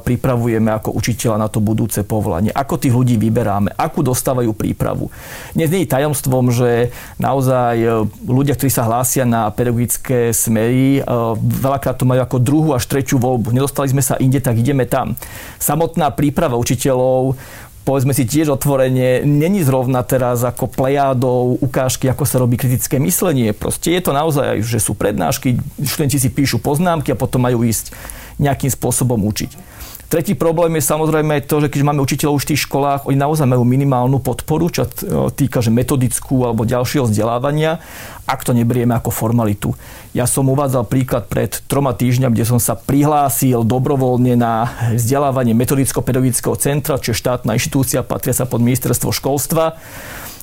pripravujeme 0.00 0.72
ako 0.72 0.96
učiteľa 0.96 1.36
na 1.36 1.48
to 1.52 1.60
budúce 1.60 2.00
povolanie, 2.02 2.48
ako 2.48 2.80
tých 2.80 2.96
ľudí 2.96 3.20
vyberáme, 3.20 3.76
akú 3.76 4.00
dostávajú 4.00 4.56
prípravu. 4.56 5.12
Dnes 5.52 5.68
nie 5.68 5.84
je 5.84 5.92
tajomstvom, 5.92 6.48
že 6.48 6.88
naozaj 7.20 7.74
e, 7.76 7.88
ľudia, 8.24 8.56
ktorí 8.56 8.72
sa 8.72 8.88
hlásia 8.88 9.28
na 9.28 9.52
pedagogické 9.52 10.32
smery, 10.32 10.98
e, 10.98 11.00
veľakrát 11.38 12.00
to 12.00 12.08
majú 12.08 12.24
ako 12.24 12.36
druhú 12.40 12.70
až 12.72 12.88
tretiu 12.88 13.20
voľbu. 13.20 13.52
Nedostali 13.52 13.92
sme 13.92 14.00
sa 14.00 14.16
inde, 14.16 14.40
tak 14.40 14.56
ideme 14.56 14.88
tam. 14.88 15.12
Samotná 15.60 16.08
príprava 16.16 16.56
učiteľov 16.56 17.36
povedzme 17.84 18.16
si 18.16 18.24
tiež 18.24 18.48
otvorenie, 18.56 19.28
není 19.28 19.60
zrovna 19.60 20.00
teraz 20.00 20.40
ako 20.40 20.72
plejádou 20.72 21.60
ukážky, 21.60 22.08
ako 22.08 22.24
sa 22.24 22.40
robí 22.40 22.56
kritické 22.56 22.96
myslenie. 22.96 23.52
Proste 23.52 23.92
je 23.92 24.00
to 24.00 24.16
naozaj, 24.16 24.64
že 24.64 24.80
sú 24.80 24.96
prednášky, 24.96 25.60
študenti 25.84 26.16
si 26.16 26.32
píšu 26.32 26.64
poznámky 26.64 27.12
a 27.12 27.20
potom 27.20 27.44
majú 27.44 27.60
ísť 27.60 27.92
nejakým 28.38 28.70
spôsobom 28.70 29.20
učiť. 29.24 29.74
Tretí 30.04 30.38
problém 30.38 30.78
je 30.78 30.84
samozrejme 30.84 31.42
to, 31.42 31.58
že 31.58 31.72
keď 31.72 31.80
máme 31.90 31.98
učiteľov 31.98 32.38
už 32.38 32.44
v 32.46 32.50
tých 32.54 32.70
školách, 32.70 33.10
oni 33.10 33.18
naozaj 33.18 33.50
majú 33.50 33.66
minimálnu 33.66 34.22
podporu, 34.22 34.70
čo 34.70 34.86
týka 35.34 35.58
že 35.58 35.74
metodickú 35.74 36.44
alebo 36.46 36.62
ďalšieho 36.62 37.10
vzdelávania, 37.10 37.82
ak 38.22 38.46
to 38.46 38.54
neberieme 38.54 38.94
ako 38.94 39.10
formalitu. 39.10 39.74
Ja 40.14 40.30
som 40.30 40.46
uvádzal 40.46 40.86
príklad 40.86 41.26
pred 41.26 41.58
troma 41.66 41.96
týždňami, 41.98 42.30
kde 42.30 42.46
som 42.46 42.62
sa 42.62 42.78
prihlásil 42.78 43.66
dobrovoľne 43.66 44.38
na 44.38 44.70
vzdelávanie 44.94 45.56
metodicko-pedagogického 45.56 46.54
centra, 46.62 47.00
čo 47.00 47.10
je 47.10 47.18
štátna 47.18 47.58
inštitúcia, 47.58 48.06
patria 48.06 48.36
sa 48.36 48.46
pod 48.46 48.62
ministerstvo 48.62 49.10
školstva. 49.10 49.74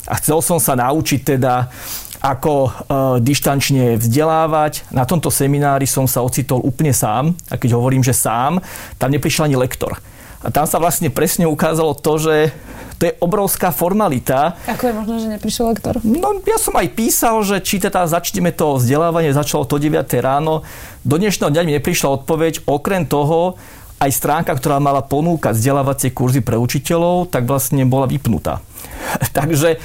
A 0.10 0.14
chcel 0.20 0.42
som 0.44 0.60
sa 0.60 0.76
naučiť 0.76 1.38
teda 1.38 1.72
ako 2.22 2.54
e, 2.54 2.72
dištančne 3.26 3.98
vzdelávať. 3.98 4.94
Na 4.94 5.10
tomto 5.10 5.34
seminári 5.34 5.90
som 5.90 6.06
sa 6.06 6.22
ocitol 6.22 6.62
úplne 6.62 6.94
sám. 6.94 7.34
A 7.50 7.58
keď 7.58 7.74
hovorím, 7.76 8.06
že 8.06 8.14
sám, 8.14 8.62
tam 9.02 9.10
neprišiel 9.10 9.50
ani 9.50 9.58
lektor. 9.58 9.98
A 10.42 10.50
tam 10.50 10.66
sa 10.66 10.78
vlastne 10.82 11.10
presne 11.10 11.50
ukázalo 11.50 11.98
to, 11.98 12.18
že 12.18 12.36
to 13.02 13.10
je 13.10 13.18
obrovská 13.18 13.74
formalita. 13.74 14.54
Ako 14.70 14.90
je 14.90 14.94
možné, 14.94 15.16
že 15.18 15.28
neprišiel 15.34 15.74
lektor? 15.74 15.98
No, 16.06 16.38
ja 16.46 16.62
som 16.62 16.78
aj 16.78 16.94
písal, 16.94 17.42
že 17.42 17.58
či 17.62 17.82
teda 17.82 18.06
začneme 18.06 18.54
to 18.54 18.78
vzdelávanie, 18.78 19.34
začalo 19.34 19.66
to 19.66 19.82
9 19.82 20.06
ráno. 20.22 20.62
Do 21.02 21.18
dnešného 21.18 21.50
dňa 21.50 21.66
mi 21.66 21.74
neprišla 21.82 22.22
odpoveď. 22.22 22.70
Okrem 22.70 23.10
toho, 23.10 23.58
aj 24.02 24.10
stránka, 24.14 24.54
ktorá 24.54 24.78
mala 24.82 25.06
ponúkať 25.06 25.58
vzdelávacie 25.58 26.10
kurzy 26.14 26.42
pre 26.42 26.58
učiteľov, 26.58 27.30
tak 27.30 27.46
vlastne 27.46 27.86
bola 27.86 28.10
vypnutá. 28.10 28.62
Takže 29.38 29.82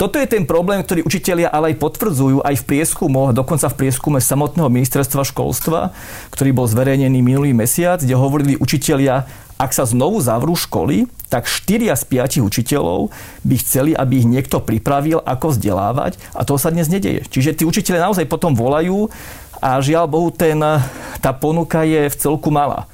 toto 0.00 0.16
je 0.16 0.24
ten 0.24 0.48
problém, 0.48 0.80
ktorý 0.80 1.04
učitelia 1.04 1.52
ale 1.52 1.76
aj 1.76 1.84
potvrdzujú 1.84 2.40
aj 2.40 2.56
v 2.56 2.64
prieskumoch, 2.64 3.36
dokonca 3.36 3.68
v 3.68 3.84
prieskume 3.84 4.16
samotného 4.16 4.72
ministerstva 4.72 5.28
školstva, 5.28 5.92
ktorý 6.32 6.56
bol 6.56 6.64
zverejnený 6.64 7.20
minulý 7.20 7.52
mesiac, 7.52 8.00
kde 8.00 8.16
hovorili 8.16 8.56
učitelia, 8.56 9.28
ak 9.60 9.76
sa 9.76 9.84
znovu 9.84 10.24
zavrú 10.24 10.56
školy, 10.56 11.04
tak 11.28 11.44
4 11.44 11.92
z 11.92 12.04
5 12.40 12.48
učiteľov 12.48 13.12
by 13.44 13.54
chceli, 13.60 13.92
aby 13.92 14.24
ich 14.24 14.30
niekto 14.30 14.64
pripravil, 14.64 15.20
ako 15.20 15.52
vzdelávať 15.52 16.16
a 16.32 16.48
to 16.48 16.56
sa 16.56 16.72
dnes 16.72 16.88
nedeje. 16.88 17.28
Čiže 17.28 17.60
tí 17.60 17.68
učiteľe 17.68 18.00
naozaj 18.00 18.24
potom 18.24 18.56
volajú 18.56 19.12
a 19.60 19.76
žiaľ 19.84 20.08
Bohu, 20.08 20.32
ten, 20.32 20.56
tá 21.20 21.30
ponuka 21.36 21.84
je 21.84 22.08
v 22.08 22.16
celku 22.16 22.48
malá. 22.48 22.88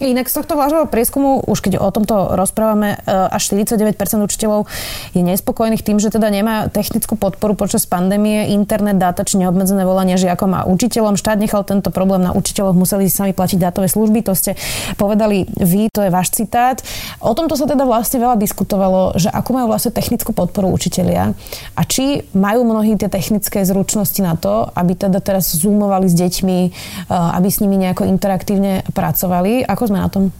Inak 0.00 0.32
z 0.32 0.40
tohto 0.40 0.56
vášho 0.56 0.88
prieskumu, 0.88 1.44
už 1.44 1.60
keď 1.60 1.76
o 1.76 1.92
tomto 1.92 2.32
rozprávame, 2.32 2.96
e, 3.04 3.12
až 3.12 3.52
49% 3.52 4.24
učiteľov 4.24 4.64
je 5.12 5.20
nespokojných 5.20 5.84
tým, 5.84 6.00
že 6.00 6.08
teda 6.08 6.32
nemá 6.32 6.72
technickú 6.72 7.20
podporu 7.20 7.52
počas 7.52 7.84
pandémie, 7.84 8.48
internet, 8.56 8.96
dáta 8.96 9.28
či 9.28 9.36
neobmedzené 9.36 9.84
volania 9.84 10.16
žiakom 10.16 10.56
a 10.56 10.64
učiteľom. 10.64 11.20
Štát 11.20 11.36
nechal 11.36 11.68
tento 11.68 11.92
problém 11.92 12.24
na 12.24 12.32
učiteľoch, 12.32 12.72
museli 12.72 13.12
sami 13.12 13.36
platiť 13.36 13.60
dátové 13.60 13.92
služby, 13.92 14.24
to 14.24 14.32
ste 14.32 14.56
povedali 14.96 15.44
vy, 15.60 15.92
to 15.92 16.00
je 16.00 16.08
váš 16.08 16.32
citát. 16.32 16.80
O 17.20 17.36
tomto 17.36 17.60
sa 17.60 17.68
teda 17.68 17.84
vlastne 17.84 18.24
veľa 18.24 18.40
diskutovalo, 18.40 19.20
že 19.20 19.28
ako 19.28 19.50
majú 19.52 19.66
vlastne 19.68 19.92
technickú 19.92 20.32
podporu 20.32 20.72
učitelia 20.72 21.36
a 21.76 21.82
či 21.84 22.24
majú 22.32 22.64
mnohí 22.64 22.96
tie 22.96 23.12
technické 23.12 23.68
zručnosti 23.68 24.24
na 24.24 24.32
to, 24.32 24.64
aby 24.72 24.96
teda 24.96 25.20
teraz 25.20 25.52
zoomovali 25.60 26.08
s 26.08 26.16
deťmi, 26.16 26.58
e, 26.64 26.70
aby 27.12 27.48
s 27.52 27.60
nimi 27.60 27.76
nejako 27.76 28.08
interaktívne 28.08 28.80
pracovali. 28.96 29.68
Ako 29.68 29.89
sme 29.90 29.98
na 29.98 30.08
tom? 30.08 30.30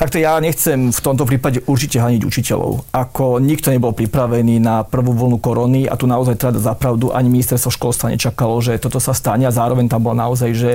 Takto 0.00 0.16
ja 0.16 0.40
nechcem 0.40 0.88
v 0.88 1.04
tomto 1.04 1.28
prípade 1.28 1.60
určite 1.68 2.00
haniť 2.00 2.24
učiteľov. 2.24 2.88
Ako 2.88 3.36
nikto 3.36 3.68
nebol 3.68 3.92
pripravený 3.92 4.56
na 4.56 4.80
prvú 4.80 5.12
vlnu 5.12 5.36
korony 5.44 5.84
a 5.84 5.92
tu 5.92 6.08
naozaj 6.08 6.40
treba 6.40 6.56
za 6.56 6.72
pravdu, 6.72 7.12
ani 7.12 7.28
ministerstvo 7.28 7.68
školstva 7.68 8.08
nečakalo, 8.08 8.64
že 8.64 8.80
toto 8.80 8.96
sa 8.96 9.12
stane 9.12 9.44
a 9.44 9.52
zároveň 9.52 9.92
tam 9.92 10.00
bola 10.00 10.24
naozaj, 10.24 10.56
že 10.56 10.72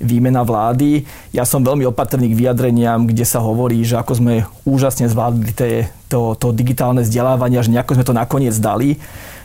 výmena 0.00 0.40
vlády. 0.40 1.04
Ja 1.36 1.44
som 1.44 1.60
veľmi 1.60 1.84
opatrný 1.84 2.32
k 2.32 2.38
vyjadreniam, 2.48 3.04
kde 3.04 3.28
sa 3.28 3.44
hovorí, 3.44 3.84
že 3.84 4.00
ako 4.00 4.12
sme 4.16 4.48
úžasne 4.64 5.04
zvládli 5.04 5.52
tie, 5.52 5.92
to, 6.08 6.32
to 6.40 6.56
digitálne 6.56 7.04
vzdelávanie, 7.04 7.60
že 7.60 7.76
nejako 7.76 8.00
sme 8.00 8.08
to 8.08 8.16
nakoniec 8.16 8.56
dali. 8.56 8.96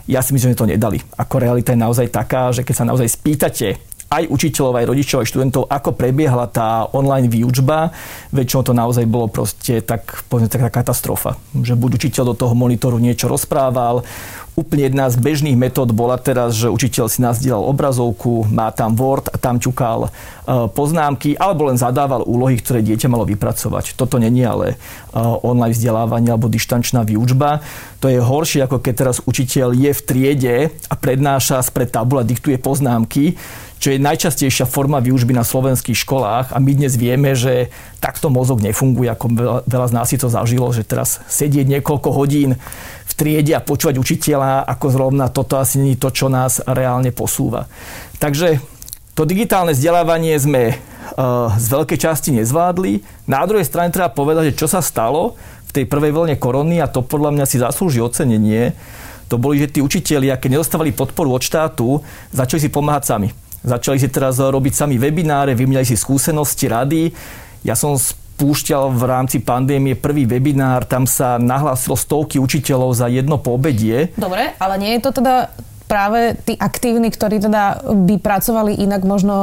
Ja 0.08 0.24
si 0.24 0.32
myslím, 0.32 0.56
že 0.56 0.60
to 0.64 0.72
nedali. 0.72 1.04
Ako 1.20 1.36
realita 1.36 1.76
je 1.76 1.84
naozaj 1.84 2.08
taká, 2.08 2.48
že 2.48 2.64
keď 2.64 2.74
sa 2.80 2.88
naozaj 2.88 3.12
spýtate 3.12 3.76
aj 4.08 4.24
učiteľov, 4.32 4.80
aj 4.80 4.88
rodičov, 4.88 5.20
aj 5.20 5.28
študentov, 5.28 5.62
ako 5.68 5.92
prebiehala 5.92 6.48
tá 6.48 6.88
online 6.96 7.28
výučba. 7.28 7.92
Väčšinou 8.32 8.64
to 8.64 8.72
naozaj 8.72 9.04
bolo 9.04 9.28
proste 9.28 9.84
tak, 9.84 10.24
povedzme, 10.32 10.48
taká 10.48 10.72
katastrofa. 10.72 11.36
Že 11.52 11.76
buď 11.76 11.90
učiteľ 12.00 12.32
do 12.32 12.34
toho 12.34 12.56
monitoru 12.56 12.96
niečo 12.96 13.28
rozprával, 13.28 14.00
Úplne 14.58 14.90
jedna 14.90 15.06
z 15.06 15.22
bežných 15.22 15.54
metód 15.54 15.94
bola 15.94 16.18
teraz, 16.18 16.58
že 16.58 16.66
učiteľ 16.66 17.06
si 17.06 17.22
nazdielal 17.22 17.62
obrazovku, 17.62 18.50
má 18.50 18.74
tam 18.74 18.98
Word 18.98 19.30
a 19.30 19.38
tam 19.38 19.62
ťukal 19.62 20.10
e, 20.10 20.66
poznámky, 20.74 21.38
alebo 21.38 21.70
len 21.70 21.78
zadával 21.78 22.26
úlohy, 22.26 22.58
ktoré 22.58 22.82
dieťa 22.82 23.06
malo 23.06 23.22
vypracovať. 23.22 23.94
Toto 23.94 24.18
není 24.18 24.42
ale 24.42 24.74
e, 24.74 24.76
online 25.46 25.78
vzdelávanie 25.78 26.34
alebo 26.34 26.50
dištančná 26.50 27.06
výučba. 27.06 27.62
To 28.02 28.10
je 28.10 28.18
horšie, 28.18 28.66
ako 28.66 28.82
keď 28.82 28.94
teraz 28.98 29.22
učiteľ 29.22 29.78
je 29.78 29.94
v 29.94 30.02
triede 30.02 30.56
a 30.90 30.94
prednáša 30.98 31.62
spred 31.62 31.94
tabula, 31.94 32.26
diktuje 32.26 32.58
poznámky 32.58 33.38
čo 33.78 33.94
je 33.94 34.02
najčastejšia 34.02 34.66
forma 34.66 34.98
výužby 34.98 35.30
na 35.30 35.46
slovenských 35.46 36.02
školách 36.02 36.50
a 36.50 36.58
my 36.58 36.74
dnes 36.74 36.98
vieme, 36.98 37.38
že 37.38 37.70
takto 38.02 38.26
mozog 38.26 38.58
nefunguje, 38.58 39.06
ako 39.06 39.26
veľa, 39.30 39.58
veľa 39.70 39.86
z 39.86 39.94
nás 39.94 40.06
si 40.10 40.18
to 40.18 40.26
zažilo, 40.26 40.66
že 40.74 40.82
teraz 40.82 41.22
sedieť 41.30 41.78
niekoľko 41.78 42.10
hodín 42.10 42.58
v 43.08 43.12
triede 43.16 43.56
a 43.56 43.64
počúvať 43.64 43.96
učiteľa, 43.96 44.68
ako 44.68 44.86
zrovna 44.92 45.32
toto 45.32 45.56
asi 45.56 45.80
nie 45.80 45.96
je 45.96 46.02
to, 46.04 46.10
čo 46.12 46.26
nás 46.28 46.60
reálne 46.68 47.08
posúva. 47.10 47.64
Takže 48.20 48.60
to 49.16 49.24
digitálne 49.24 49.72
vzdelávanie 49.72 50.36
sme 50.36 50.76
uh, 50.76 51.50
z 51.56 51.66
veľkej 51.72 51.98
časti 51.98 52.30
nezvládli. 52.36 53.00
Na 53.24 53.42
druhej 53.48 53.64
strane 53.64 53.90
treba 53.90 54.12
povedať, 54.12 54.52
že 54.52 54.58
čo 54.60 54.68
sa 54.68 54.84
stalo 54.84 55.40
v 55.68 55.70
tej 55.72 55.84
prvej 55.88 56.12
vlne 56.12 56.36
korony 56.36 56.84
a 56.84 56.86
to 56.86 57.00
podľa 57.00 57.34
mňa 57.34 57.44
si 57.48 57.56
zaslúži 57.58 58.04
ocenenie, 58.04 58.76
to 59.28 59.36
boli, 59.36 59.60
že 59.60 59.76
tí 59.76 59.80
učiteľia, 59.84 60.40
keď 60.40 60.56
nedostávali 60.56 60.96
podporu 60.96 61.36
od 61.36 61.44
štátu, 61.44 62.00
začali 62.32 62.64
si 62.64 62.72
pomáhať 62.72 63.04
sami 63.04 63.28
Začali 63.58 63.98
si 63.98 64.06
teraz 64.06 64.38
robiť 64.38 64.72
sami 64.72 65.02
webináre, 65.02 65.58
vymieniali 65.58 65.82
si 65.82 65.98
skúsenosti, 65.98 66.70
rady. 66.70 67.10
Ja 67.66 67.74
som 67.74 67.98
spúšťal 68.38 68.94
v 68.94 69.02
rámci 69.02 69.42
pandémie 69.42 69.98
prvý 69.98 70.22
webinár, 70.22 70.86
tam 70.86 71.10
sa 71.10 71.42
nahlásilo 71.42 71.98
stovky 71.98 72.38
učiteľov 72.38 72.94
za 72.94 73.10
jedno 73.10 73.34
poobedie. 73.34 74.14
Dobre, 74.14 74.54
ale 74.62 74.78
nie 74.78 74.94
je 74.94 75.02
to 75.02 75.10
teda 75.10 75.50
práve 75.90 76.38
tí 76.46 76.54
aktívni, 76.54 77.10
ktorí 77.10 77.42
teda 77.42 77.82
by 78.06 78.20
pracovali 78.22 78.78
inak 78.78 79.02
možno 79.02 79.34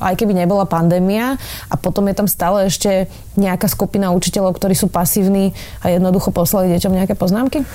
aj 0.00 0.14
keby 0.16 0.32
nebola 0.32 0.64
pandémia 0.64 1.36
a 1.68 1.74
potom 1.76 2.06
je 2.08 2.14
tam 2.16 2.30
stále 2.30 2.70
ešte 2.70 3.10
nejaká 3.36 3.68
skupina 3.68 4.14
učiteľov, 4.14 4.56
ktorí 4.56 4.78
sú 4.78 4.88
pasívni 4.88 5.52
a 5.84 5.92
jednoducho 5.92 6.32
poslali 6.32 6.72
deťom 6.78 6.94
nejaké 7.04 7.18
poznámky? 7.18 7.66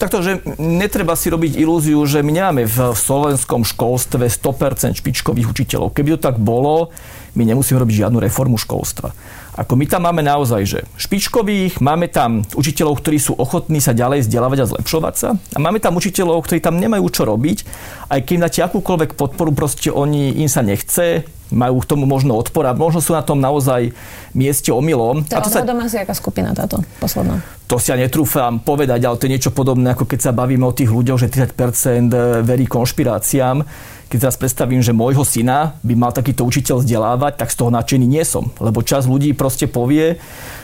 Takto, 0.00 0.24
že 0.24 0.42
netreba 0.58 1.14
si 1.14 1.30
robiť 1.30 1.60
ilúziu, 1.60 2.02
že 2.08 2.24
my 2.26 2.32
nemáme 2.34 2.66
v 2.66 2.96
slovenskom 2.96 3.62
školstve 3.62 4.26
100% 4.26 4.98
špičkových 4.98 5.46
učiteľov. 5.46 5.94
Keby 5.94 6.18
to 6.18 6.24
tak 6.32 6.42
bolo, 6.42 6.90
my 7.38 7.46
nemusíme 7.46 7.78
robiť 7.78 8.02
žiadnu 8.02 8.18
reformu 8.18 8.58
školstva. 8.58 9.14
Ako 9.58 9.74
my 9.74 9.90
tam 9.90 10.06
máme 10.06 10.22
naozaj, 10.22 10.62
že 10.62 10.80
špičkových, 10.94 11.82
máme 11.82 12.06
tam 12.06 12.46
učiteľov, 12.54 13.02
ktorí 13.02 13.18
sú 13.18 13.34
ochotní 13.34 13.82
sa 13.82 13.90
ďalej 13.90 14.22
vzdelávať 14.22 14.58
a 14.62 14.70
zlepšovať 14.70 15.14
sa 15.18 15.28
a 15.34 15.58
máme 15.58 15.82
tam 15.82 15.98
učiteľov, 15.98 16.46
ktorí 16.46 16.62
tam 16.62 16.78
nemajú 16.78 17.02
čo 17.10 17.26
robiť, 17.26 17.66
aj 18.06 18.20
keď 18.22 18.36
dáte 18.38 18.60
akúkoľvek 18.62 19.18
podporu, 19.18 19.50
proste 19.50 19.90
oni, 19.90 20.38
im 20.38 20.46
sa 20.46 20.62
nechce, 20.62 21.26
majú 21.50 21.80
k 21.80 21.88
tomu 21.88 22.04
možno 22.04 22.36
odpor 22.36 22.68
a 22.68 22.76
možno 22.76 23.00
sú 23.00 23.16
na 23.16 23.24
tom 23.24 23.40
naozaj 23.40 23.92
mieste 24.36 24.68
omylom. 24.72 25.24
To, 25.28 25.34
a 25.36 25.40
to 25.40 25.50
sa... 25.50 25.64
asi 25.64 25.98
aká 26.00 26.12
skupina 26.12 26.52
táto 26.52 26.84
posledná? 27.00 27.40
To 27.68 27.76
si 27.76 27.92
ja 27.92 28.00
netrúfam 28.00 28.60
povedať, 28.64 29.04
ale 29.04 29.20
to 29.20 29.28
je 29.28 29.34
niečo 29.36 29.52
podobné, 29.52 29.92
ako 29.92 30.08
keď 30.08 30.28
sa 30.28 30.32
bavíme 30.32 30.64
o 30.64 30.72
tých 30.72 30.88
ľuďoch, 30.88 31.20
že 31.20 31.28
30% 31.28 32.44
verí 32.44 32.64
konšpiráciám. 32.64 33.60
Keď 34.08 34.18
teraz 34.24 34.40
predstavím, 34.40 34.80
že 34.80 34.96
môjho 34.96 35.20
syna 35.20 35.76
by 35.84 35.92
mal 35.92 36.12
takýto 36.16 36.48
učiteľ 36.48 36.80
vzdelávať, 36.80 37.44
tak 37.44 37.52
z 37.52 37.56
toho 37.60 37.68
nadšený 37.68 38.06
nie 38.08 38.24
som. 38.24 38.48
Lebo 38.56 38.80
čas 38.80 39.04
ľudí 39.04 39.36
proste 39.36 39.68
povie, 39.68 40.16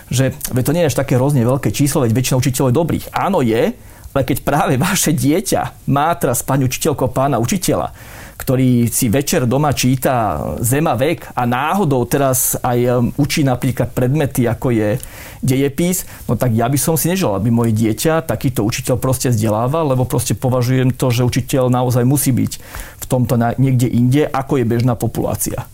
že 0.09 0.33
to 0.49 0.73
nie 0.73 0.89
je 0.89 0.91
až 0.93 0.97
také 0.97 1.21
hrozne 1.21 1.45
veľké 1.45 1.69
číslo, 1.69 2.09
veď 2.09 2.17
väčšina 2.17 2.41
učiteľov 2.41 2.73
je 2.73 2.81
dobrých. 2.81 3.07
Áno 3.13 3.45
je, 3.45 3.77
ale 4.15 4.23
keď 4.23 4.47
práve 4.47 4.75
vaše 4.79 5.11
dieťa 5.13 5.91
má 5.91 6.15
teraz 6.17 6.41
pani 6.41 6.65
učiteľko 6.65 7.11
pána 7.11 7.37
učiteľa, 7.43 7.93
ktorý 8.35 8.91
si 8.91 9.07
večer 9.09 9.47
doma 9.47 9.71
číta 9.73 10.43
Zema 10.61 10.99
vek 10.99 11.33
a 11.35 11.47
náhodou 11.47 12.03
teraz 12.05 12.59
aj 12.61 13.13
učí 13.15 13.47
napríklad 13.47 13.95
predmety, 13.95 14.45
ako 14.51 14.75
je 14.75 14.99
dejepis, 15.45 16.09
no 16.25 16.35
tak 16.35 16.57
ja 16.57 16.67
by 16.67 16.79
som 16.81 16.97
si 16.97 17.13
nežel, 17.13 17.37
aby 17.37 17.53
moje 17.53 17.77
dieťa 17.77 18.25
takýto 18.25 18.65
učiteľ 18.65 18.97
proste 18.97 19.29
vzdelával, 19.29 19.93
lebo 19.93 20.09
proste 20.09 20.33
považujem 20.33 20.91
to, 20.97 21.13
že 21.13 21.29
učiteľ 21.29 21.69
naozaj 21.69 22.03
musí 22.09 22.33
byť 22.33 22.53
v 23.01 23.05
tomto 23.05 23.37
niekde 23.61 23.87
inde, 23.93 24.25
ako 24.25 24.59
je 24.61 24.65
bežná 24.65 24.97
populácia. 24.97 25.69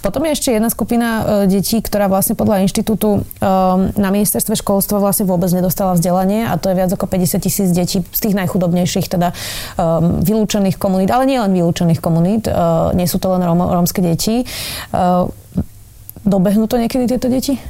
Potom 0.00 0.24
je 0.24 0.32
ešte 0.32 0.48
jedna 0.56 0.72
skupina 0.72 1.08
e, 1.08 1.22
detí, 1.44 1.76
ktorá 1.84 2.08
vlastne 2.08 2.32
podľa 2.32 2.64
inštitútu 2.64 3.20
e, 3.20 3.48
na 3.92 4.08
ministerstve 4.08 4.56
školstva 4.56 4.96
vlastne 4.96 5.28
vôbec 5.28 5.52
nedostala 5.52 5.92
vzdelanie 5.92 6.48
a 6.48 6.56
to 6.56 6.72
je 6.72 6.78
viac 6.80 6.88
ako 6.88 7.04
50 7.04 7.36
tisíc 7.44 7.68
detí 7.68 8.00
z 8.00 8.20
tých 8.20 8.32
najchudobnejších, 8.32 9.12
teda 9.12 9.32
e, 9.32 9.34
vylúčených 10.24 10.80
komunít, 10.80 11.12
ale 11.12 11.28
nie 11.28 11.36
len 11.36 11.52
vylúčených 11.52 12.00
komunít, 12.00 12.48
nie 12.96 13.04
sú 13.04 13.20
to 13.20 13.28
len 13.36 13.44
rom, 13.44 13.60
rómske 13.60 14.00
deti. 14.00 14.48
Dobehnú 16.24 16.64
to 16.64 16.80
niekedy 16.80 17.04
tieto 17.04 17.28
deti? 17.28 17.60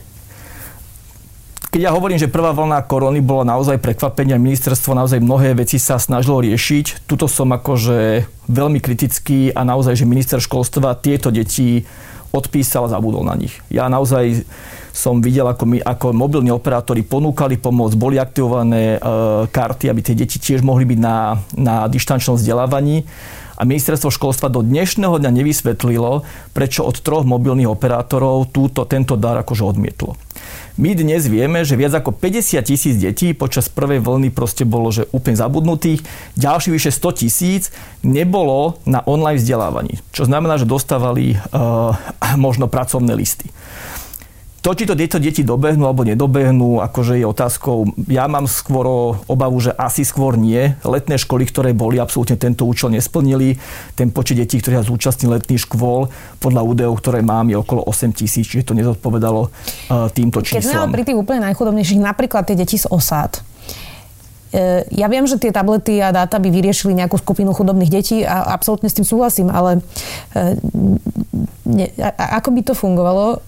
Keď 1.70 1.86
ja 1.86 1.94
hovorím, 1.94 2.18
že 2.18 2.26
prvá 2.26 2.50
vlna 2.50 2.82
korony 2.90 3.22
bola 3.22 3.46
naozaj 3.46 3.78
prekvapenie 3.78 4.34
ministerstvo 4.42 4.90
naozaj 4.90 5.22
mnohé 5.22 5.54
veci 5.54 5.78
sa 5.78 6.02
snažilo 6.02 6.42
riešiť, 6.42 7.06
tuto 7.06 7.30
som 7.30 7.46
akože 7.54 8.26
veľmi 8.50 8.82
kritický 8.82 9.54
a 9.54 9.62
naozaj, 9.62 10.02
že 10.02 10.10
minister 10.10 10.42
školstva 10.42 10.98
tieto 10.98 11.30
deti 11.30 11.86
odpísal 12.30 12.86
a 12.86 12.92
zabudol 12.94 13.26
na 13.26 13.34
nich. 13.34 13.58
Ja 13.70 13.90
naozaj 13.90 14.46
som 14.90 15.22
videl, 15.22 15.46
ako, 15.46 15.64
my, 15.66 15.78
ako 15.82 16.10
mobilní 16.10 16.50
operátori 16.50 17.06
ponúkali 17.06 17.58
pomoc, 17.58 17.94
boli 17.94 18.18
aktivované 18.18 18.98
e, 18.98 18.98
karty, 19.46 19.86
aby 19.86 20.00
tie 20.02 20.18
deti 20.18 20.38
tiež 20.42 20.66
mohli 20.66 20.82
byť 20.82 20.98
na, 20.98 21.38
na 21.54 21.86
dištančnom 21.86 22.34
vzdelávaní. 22.34 23.06
A 23.60 23.68
ministerstvo 23.68 24.08
školstva 24.08 24.48
do 24.48 24.64
dnešného 24.64 25.20
dňa 25.20 25.30
nevysvetlilo, 25.36 26.24
prečo 26.56 26.80
od 26.80 26.96
troch 27.04 27.28
mobilných 27.28 27.68
operátorov 27.68 28.48
túto, 28.48 28.88
tento 28.88 29.20
dar 29.20 29.36
akože 29.44 29.62
odmietlo. 29.68 30.16
My 30.80 30.96
dnes 30.96 31.28
vieme, 31.28 31.60
že 31.60 31.76
viac 31.76 31.92
ako 31.92 32.16
50 32.16 32.56
tisíc 32.64 32.96
detí 32.96 33.36
počas 33.36 33.68
prvej 33.68 34.00
vlny 34.00 34.32
proste 34.32 34.64
bolo 34.64 34.88
že 34.88 35.04
úplne 35.12 35.36
zabudnutých. 35.36 36.00
Ďalší 36.40 36.72
vyše 36.72 36.88
100 36.88 37.20
tisíc 37.20 37.68
nebolo 38.00 38.80
na 38.88 39.04
online 39.04 39.36
vzdelávaní. 39.36 40.00
Čo 40.08 40.24
znamená, 40.24 40.56
že 40.56 40.64
dostávali 40.64 41.36
uh, 41.36 41.92
možno 42.40 42.64
pracovné 42.64 43.12
listy. 43.12 43.52
To, 44.60 44.76
či 44.76 44.84
to 44.84 44.92
tieto 44.92 45.16
deti 45.16 45.40
dobehnú 45.40 45.88
alebo 45.88 46.04
nedobehnú, 46.04 46.84
akože 46.84 47.16
je 47.16 47.24
otázkou. 47.24 47.96
Ja 48.12 48.28
mám 48.28 48.44
skôr 48.44 49.16
obavu, 49.24 49.56
že 49.56 49.72
asi 49.72 50.04
skôr 50.04 50.36
nie. 50.36 50.76
Letné 50.84 51.16
školy, 51.16 51.48
ktoré 51.48 51.72
boli, 51.72 51.96
absolútne 51.96 52.36
tento 52.36 52.68
účel 52.68 52.92
nesplnili. 52.92 53.56
Ten 53.96 54.12
počet 54.12 54.36
detí, 54.36 54.60
ktorí 54.60 54.76
sa 54.76 54.84
zúčastnili 54.84 55.40
letných 55.40 55.64
škôl, 55.64 56.12
podľa 56.44 56.60
údajov, 56.60 57.00
ktoré 57.00 57.24
mám, 57.24 57.48
je 57.48 57.56
okolo 57.56 57.88
8 57.88 58.12
tisíc, 58.12 58.52
čiže 58.52 58.68
to 58.68 58.76
nezodpovedalo 58.76 59.48
uh, 59.48 60.12
týmto 60.12 60.44
číslom. 60.44 60.60
Keď 60.60 60.68
sme 60.68 60.92
pri 60.92 61.04
tých 61.08 61.16
úplne 61.16 61.40
najchudobnejších, 61.48 62.00
napríklad 62.04 62.44
tie 62.44 62.56
deti 62.60 62.76
z 62.76 62.84
osád, 62.84 63.40
e, 64.52 64.84
ja 64.92 65.08
viem, 65.08 65.24
že 65.24 65.40
tie 65.40 65.56
tablety 65.56 66.04
a 66.04 66.12
dáta 66.12 66.36
by 66.36 66.52
vyriešili 66.52 66.92
nejakú 66.92 67.16
skupinu 67.16 67.56
chudobných 67.56 67.88
detí 67.88 68.28
a 68.28 68.52
absolútne 68.52 68.92
s 68.92 68.96
tým 68.98 69.08
súhlasím, 69.08 69.48
ale 69.48 69.80
e, 70.36 70.60
ne, 71.64 71.86
ako 72.36 72.48
by 72.52 72.60
to 72.60 72.74
fungovalo, 72.76 73.40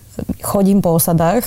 chodím 0.42 0.83
po 0.83 0.97
osadách, 0.97 1.45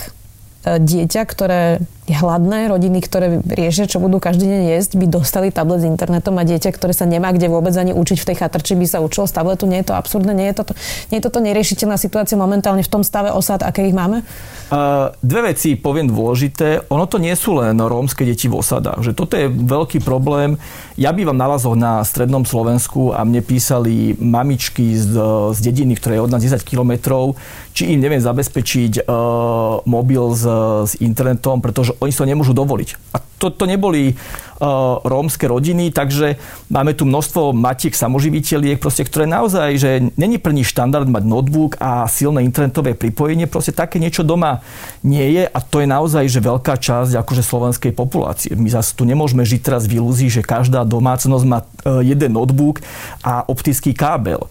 e, 0.65 0.79
dieťa, 0.79 1.21
ktoré 1.25 1.83
hladné, 2.05 2.69
rodiny, 2.69 3.01
ktoré 3.01 3.41
riešia, 3.41 3.89
čo 3.89 3.97
budú 3.97 4.21
každý 4.21 4.45
deň 4.45 4.61
jesť, 4.77 4.91
by 5.01 5.05
dostali 5.09 5.49
tablet 5.49 5.81
s 5.81 5.89
internetom 5.89 6.37
a 6.37 6.45
dieťa, 6.45 6.69
ktoré 6.69 6.93
sa 6.93 7.09
nemá 7.09 7.33
kde 7.33 7.49
vôbec 7.49 7.73
ani 7.73 7.97
učiť 7.97 8.17
v 8.21 8.27
tej 8.29 8.37
chatrči, 8.45 8.77
by 8.77 8.85
sa 8.85 9.01
učilo 9.01 9.25
z 9.25 9.33
tabletu. 9.33 9.65
Nie 9.65 9.81
je 9.81 9.89
to 9.89 9.97
absurdné? 9.97 10.37
Nie 10.37 10.53
je 10.53 10.61
toto, 10.61 10.73
nie 11.09 11.17
je 11.17 11.25
toto 11.25 11.41
neriešiteľná 11.41 11.97
situácia 11.97 12.37
momentálne 12.37 12.85
v 12.85 12.91
tom 12.93 13.01
stave 13.01 13.33
osad, 13.33 13.65
aké 13.65 13.89
ich 13.89 13.97
máme? 13.97 14.21
Uh, 14.69 15.09
dve 15.25 15.53
veci 15.53 15.73
poviem 15.73 16.05
dôležité. 16.05 16.85
Ono 16.93 17.09
to 17.09 17.17
nie 17.17 17.33
sú 17.33 17.57
len 17.57 17.73
rómske 17.81 18.21
deti 18.21 18.45
v 18.45 18.61
osadách. 18.61 19.01
Že 19.01 19.11
toto 19.17 19.33
je 19.41 19.49
veľký 19.49 20.05
problém. 20.05 20.61
Ja 21.01 21.09
bývam 21.09 21.37
na 21.37 21.49
Lazoch 21.49 21.73
na 21.73 22.05
strednom 22.05 22.45
Slovensku 22.45 23.17
a 23.17 23.25
mne 23.25 23.41
písali 23.41 24.13
mamičky 24.21 24.93
z, 24.93 25.09
z 25.53 25.59
dediny, 25.59 25.97
ktoré 25.97 26.21
je 26.21 26.25
od 26.25 26.31
nás 26.33 26.41
10 26.41 26.61
kilometrov, 26.61 27.33
či 27.73 27.91
im 27.91 27.99
neviem 27.99 28.21
zabezpečiť 28.21 29.09
uh, 29.09 29.81
mobil 29.89 30.23
s, 30.37 30.45
s 30.85 30.93
internetom, 31.01 31.59
pretože 31.59 31.94
oni 31.99 32.11
to 32.13 32.25
nemôžu 32.25 32.53
dovoliť. 32.55 33.15
A 33.15 33.21
to, 33.35 33.51
to 33.51 33.67
neboli 33.67 34.15
uh, 34.15 34.97
rómske 35.03 35.43
rodiny, 35.45 35.91
takže 35.91 36.39
máme 36.71 36.95
tu 36.95 37.03
množstvo 37.03 37.51
matiek 37.51 37.91
samoživiteľiek, 37.91 38.79
proste, 38.79 39.03
ktoré 39.03 39.27
naozaj, 39.27 39.69
že 39.75 39.89
není 40.15 40.39
nich 40.55 40.71
štandard 40.71 41.05
mať 41.05 41.23
notebook 41.27 41.75
a 41.83 42.07
silné 42.07 42.47
internetové 42.47 42.95
pripojenie, 42.95 43.45
proste 43.51 43.75
také 43.75 43.99
niečo 43.99 44.23
doma 44.23 44.63
nie 45.03 45.35
je 45.35 45.43
a 45.45 45.59
to 45.59 45.83
je 45.83 45.87
naozaj, 45.87 46.25
že 46.31 46.39
veľká 46.39 46.79
časť 46.79 47.19
akože 47.19 47.43
slovenskej 47.43 47.91
populácie. 47.91 48.55
My 48.55 48.71
zase 48.71 48.95
tu 48.95 49.03
nemôžeme 49.03 49.43
žiť 49.43 49.59
teraz 49.59 49.83
v 49.83 49.99
ilúzii, 49.99 50.31
že 50.31 50.41
každá 50.41 50.87
domácnosť 50.87 51.45
má 51.45 51.59
uh, 51.61 51.99
jeden 51.99 52.31
notebook 52.31 52.79
a 53.19 53.43
optický 53.43 53.91
kábel. 53.91 54.47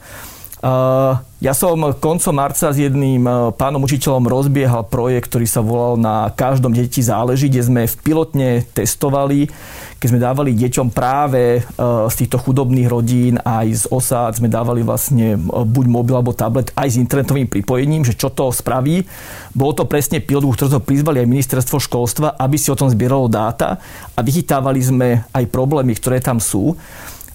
Ja 1.44 1.52
som 1.52 1.76
koncom 2.00 2.40
marca 2.40 2.72
s 2.72 2.80
jedným 2.80 3.28
uh, 3.28 3.52
pánom 3.52 3.84
učiteľom 3.84 4.24
rozbiehal 4.24 4.88
projekt, 4.88 5.28
ktorý 5.28 5.44
sa 5.44 5.60
volal 5.60 6.00
Na 6.00 6.32
každom 6.32 6.72
deti 6.72 7.04
záleží, 7.04 7.52
kde 7.52 7.68
sme 7.68 7.82
v 7.84 7.96
pilotne 8.00 8.64
testovali, 8.72 9.52
keď 10.00 10.06
sme 10.08 10.24
dávali 10.24 10.56
deťom 10.56 10.88
práve 10.88 11.60
uh, 11.60 12.08
z 12.08 12.14
týchto 12.24 12.40
chudobných 12.40 12.88
rodín 12.88 13.36
aj 13.44 13.66
z 13.76 13.84
osád, 13.92 14.40
sme 14.40 14.48
dávali 14.48 14.80
vlastne 14.80 15.36
buď 15.44 15.84
mobil 15.84 16.16
alebo 16.16 16.32
tablet 16.32 16.72
aj 16.72 16.96
s 16.96 16.96
internetovým 16.96 17.44
pripojením, 17.44 18.08
že 18.08 18.16
čo 18.16 18.32
to 18.32 18.48
spraví. 18.48 19.04
Bolo 19.52 19.76
to 19.76 19.84
presne 19.84 20.24
pilot, 20.24 20.56
ktorý 20.56 20.80
prizvali 20.80 21.20
aj 21.20 21.28
ministerstvo 21.28 21.76
školstva, 21.76 22.40
aby 22.40 22.56
si 22.56 22.72
o 22.72 22.78
tom 22.78 22.88
zbieralo 22.88 23.28
dáta 23.28 23.76
a 24.16 24.20
vychytávali 24.24 24.80
sme 24.80 25.28
aj 25.28 25.44
problémy, 25.52 25.92
ktoré 25.92 26.24
tam 26.24 26.40
sú. 26.40 26.72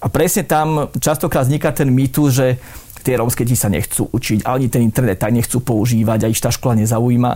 A 0.02 0.10
presne 0.10 0.42
tam 0.48 0.90
častokrát 0.98 1.46
vzniká 1.46 1.70
ten 1.70 1.92
mýtus, 1.92 2.32
že 2.32 2.58
tie 3.02 3.18
rómske 3.18 3.42
deti 3.44 3.56
sa 3.56 3.72
nechcú 3.72 4.08
učiť, 4.12 4.46
ani 4.46 4.70
ten 4.70 4.84
internet 4.84 5.20
tak 5.20 5.34
nechcú 5.34 5.60
používať 5.60 6.26
a 6.26 6.32
tá 6.32 6.50
škola 6.52 6.80
nezaujíma. 6.80 7.32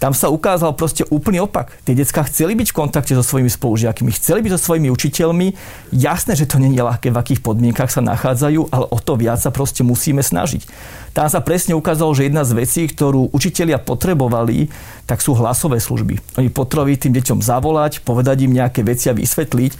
Tam 0.00 0.16
sa 0.16 0.32
ukázal 0.32 0.72
proste 0.80 1.04
úplný 1.12 1.44
opak. 1.44 1.76
Tie 1.84 1.92
detská 1.92 2.24
chceli 2.24 2.56
byť 2.56 2.72
v 2.72 2.78
kontakte 2.80 3.12
so 3.12 3.20
svojimi 3.20 3.52
spolužiakmi, 3.52 4.08
chceli 4.16 4.40
byť 4.40 4.56
so 4.56 4.72
svojimi 4.72 4.88
učiteľmi. 4.88 5.52
Jasné, 5.92 6.40
že 6.40 6.48
to 6.48 6.56
nie 6.56 6.72
je 6.72 6.80
ľahké, 6.80 7.12
v 7.12 7.20
akých 7.20 7.44
podmienkach 7.44 7.92
sa 7.92 8.00
nachádzajú, 8.00 8.72
ale 8.72 8.88
o 8.88 8.96
to 8.96 9.20
viac 9.20 9.44
sa 9.44 9.52
proste 9.52 9.84
musíme 9.84 10.24
snažiť. 10.24 10.64
Tam 11.12 11.28
sa 11.28 11.44
presne 11.44 11.76
ukázalo, 11.76 12.16
že 12.16 12.32
jedna 12.32 12.48
z 12.48 12.56
vecí, 12.56 12.88
ktorú 12.88 13.28
učitelia 13.36 13.76
potrebovali, 13.76 14.72
tak 15.04 15.20
sú 15.20 15.36
hlasové 15.36 15.76
služby. 15.84 16.40
Oni 16.40 16.48
potrebovali 16.48 16.96
tým 16.96 17.12
deťom 17.20 17.44
zavolať, 17.44 18.00
povedať 18.00 18.48
im 18.48 18.56
nejaké 18.56 18.80
veci 18.80 19.12
a 19.12 19.18
vysvetliť, 19.18 19.72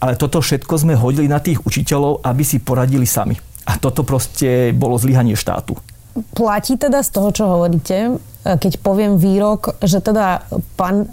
ale 0.00 0.16
toto 0.16 0.40
všetko 0.40 0.74
sme 0.80 0.96
hodili 0.96 1.28
na 1.28 1.44
tých 1.44 1.60
učiteľov, 1.60 2.24
aby 2.24 2.40
si 2.40 2.56
poradili 2.56 3.04
sami. 3.04 3.47
A 3.68 3.76
toto 3.76 4.00
proste 4.00 4.72
bolo 4.72 4.96
zlyhanie 4.96 5.36
štátu. 5.36 5.76
Platí 6.32 6.80
teda 6.80 7.04
z 7.04 7.10
toho, 7.12 7.28
čo 7.30 7.44
hovoríte, 7.46 8.16
keď 8.42 8.80
poviem 8.80 9.20
výrok, 9.20 9.76
že 9.84 10.00
teda 10.00 10.48
pan, 10.74 11.04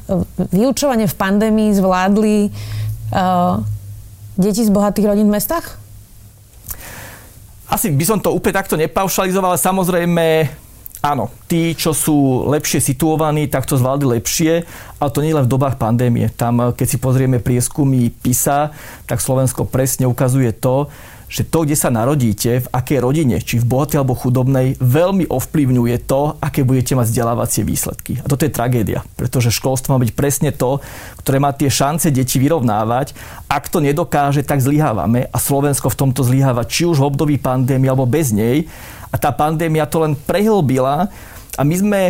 vyučovanie 0.56 1.06
v 1.06 1.20
pandémii 1.20 1.76
zvládli 1.76 2.50
uh, 2.50 3.60
deti 4.40 4.64
z 4.64 4.72
bohatých 4.72 5.12
rodín 5.12 5.28
v 5.28 5.36
mestách? 5.36 5.78
Asi 7.68 7.92
by 7.92 8.06
som 8.08 8.18
to 8.24 8.32
úplne 8.32 8.56
takto 8.56 8.80
nepaušalizoval, 8.80 9.54
ale 9.54 9.60
samozrejme 9.60 10.26
Áno, 11.06 11.30
tí, 11.46 11.78
čo 11.78 11.94
sú 11.94 12.50
lepšie 12.50 12.82
situovaní, 12.82 13.46
tak 13.46 13.70
to 13.70 13.78
zvládli 13.78 14.18
lepšie, 14.18 14.66
ale 14.98 15.14
to 15.14 15.22
nie 15.22 15.38
len 15.38 15.46
v 15.46 15.54
dobách 15.54 15.78
pandémie. 15.78 16.34
Tam, 16.34 16.74
keď 16.74 16.88
si 16.90 16.98
pozrieme 16.98 17.38
prieskumy 17.38 18.10
PISA, 18.10 18.74
tak 19.06 19.22
Slovensko 19.22 19.70
presne 19.70 20.10
ukazuje 20.10 20.50
to, 20.50 20.90
že 21.26 21.42
to, 21.42 21.66
kde 21.66 21.74
sa 21.74 21.90
narodíte, 21.90 22.66
v 22.66 22.72
akej 22.72 23.00
rodine, 23.02 23.42
či 23.42 23.58
v 23.58 23.66
bohatej 23.66 24.02
alebo 24.02 24.14
chudobnej, 24.14 24.78
veľmi 24.78 25.26
ovplyvňuje 25.26 25.98
to, 26.06 26.38
aké 26.38 26.62
budete 26.62 26.94
mať 26.94 27.10
vzdelávacie 27.10 27.64
výsledky. 27.66 28.22
A 28.22 28.30
toto 28.30 28.46
je 28.46 28.54
tragédia, 28.54 29.02
pretože 29.18 29.50
školstvo 29.50 29.98
má 29.98 30.00
byť 30.02 30.12
presne 30.14 30.54
to, 30.54 30.80
ktoré 31.22 31.42
má 31.42 31.50
tie 31.52 31.70
šance 31.70 32.14
deti 32.14 32.38
vyrovnávať. 32.38 33.18
Ak 33.50 33.74
to 33.74 33.82
nedokáže, 33.82 34.46
tak 34.46 34.62
zlyhávame 34.62 35.28
a 35.34 35.38
Slovensko 35.42 35.90
v 35.90 36.00
tomto 36.06 36.22
zlyháva 36.22 36.64
či 36.70 36.86
už 36.86 37.02
v 37.02 37.08
období 37.10 37.36
pandémie 37.42 37.90
alebo 37.90 38.06
bez 38.06 38.30
nej. 38.30 38.70
A 39.10 39.18
tá 39.18 39.34
pandémia 39.34 39.90
to 39.90 40.06
len 40.06 40.14
prehlbila 40.14 41.10
a 41.56 41.62
my 41.64 41.76
sme 41.76 42.02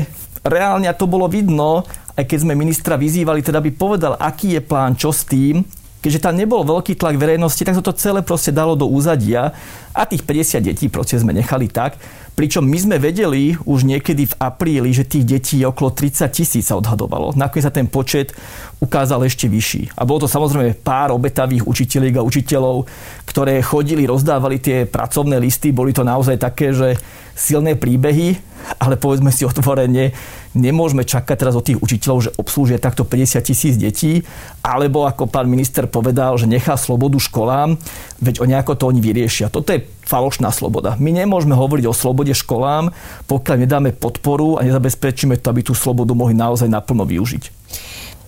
reálne, 0.46 0.90
a 0.90 0.98
to 0.98 1.10
bolo 1.10 1.26
vidno, 1.30 1.86
aj 2.16 2.26
keď 2.26 2.38
sme 2.48 2.58
ministra 2.58 2.96
vyzývali, 2.96 3.44
teda 3.44 3.60
by 3.60 3.72
povedal, 3.76 4.14
aký 4.18 4.58
je 4.58 4.62
plán, 4.64 4.96
čo 4.96 5.12
s 5.12 5.28
tým, 5.28 5.66
keďže 6.06 6.22
tam 6.22 6.38
nebol 6.38 6.62
veľký 6.62 6.94
tlak 6.94 7.18
verejnosti, 7.18 7.66
tak 7.66 7.74
sa 7.74 7.82
to 7.82 7.90
celé 7.98 8.22
proste 8.22 8.54
dalo 8.54 8.78
do 8.78 8.86
úzadia 8.86 9.58
a 9.96 10.04
tých 10.04 10.28
50 10.28 10.60
detí 10.60 10.86
proste 10.92 11.16
sme 11.16 11.32
nechali 11.32 11.72
tak. 11.72 11.96
Pričom 12.36 12.68
my 12.68 12.76
sme 12.76 12.96
vedeli 13.00 13.56
už 13.64 13.88
niekedy 13.88 14.28
v 14.28 14.38
apríli, 14.44 14.92
že 14.92 15.08
tých 15.08 15.24
detí 15.24 15.64
je 15.64 15.72
okolo 15.72 15.96
30 15.96 16.28
tisíc 16.36 16.68
sa 16.68 16.76
odhadovalo. 16.76 17.32
Nakoniec 17.32 17.64
sa 17.64 17.72
ten 17.72 17.88
počet 17.88 18.36
ukázal 18.84 19.24
ešte 19.24 19.48
vyšší. 19.48 19.96
A 19.96 20.04
bolo 20.04 20.28
to 20.28 20.28
samozrejme 20.28 20.76
pár 20.84 21.16
obetavých 21.16 21.64
učiteľiek 21.64 22.20
a 22.20 22.28
učiteľov, 22.28 22.92
ktoré 23.24 23.64
chodili, 23.64 24.04
rozdávali 24.04 24.60
tie 24.60 24.84
pracovné 24.84 25.40
listy. 25.40 25.72
Boli 25.72 25.96
to 25.96 26.04
naozaj 26.04 26.36
také, 26.36 26.76
že 26.76 27.00
silné 27.36 27.80
príbehy, 27.80 28.36
ale 28.80 29.00
povedzme 29.00 29.32
si 29.32 29.44
otvorene, 29.48 30.12
nemôžeme 30.56 31.04
čakať 31.04 31.36
teraz 31.36 31.56
od 31.56 31.68
tých 31.68 31.80
učiteľov, 31.80 32.20
že 32.32 32.36
obslúžia 32.40 32.80
takto 32.80 33.04
50 33.04 33.44
tisíc 33.44 33.76
detí, 33.76 34.24
alebo 34.64 35.04
ako 35.04 35.28
pán 35.28 35.48
minister 35.52 35.86
povedal, 35.86 36.40
že 36.40 36.48
nechá 36.52 36.80
slobodu 36.80 37.20
školám, 37.20 37.76
veď 38.24 38.44
o 38.44 38.46
nejako 38.48 38.74
to 38.80 38.84
oni 38.88 39.04
vyriešia. 39.04 39.52
Toto 39.52 39.76
je 39.76 39.84
falošná 40.06 40.54
sloboda. 40.54 40.94
My 41.02 41.10
nemôžeme 41.10 41.58
hovoriť 41.58 41.86
o 41.90 41.98
slobode 41.98 42.32
školám, 42.38 42.94
pokiaľ 43.26 43.58
nedáme 43.66 43.90
podporu 43.92 44.62
a 44.62 44.66
nezabezpečíme 44.66 45.42
to, 45.42 45.50
aby 45.50 45.66
tú 45.66 45.74
slobodu 45.74 46.14
mohli 46.14 46.38
naozaj 46.38 46.70
naplno 46.70 47.04
využiť. 47.10 47.66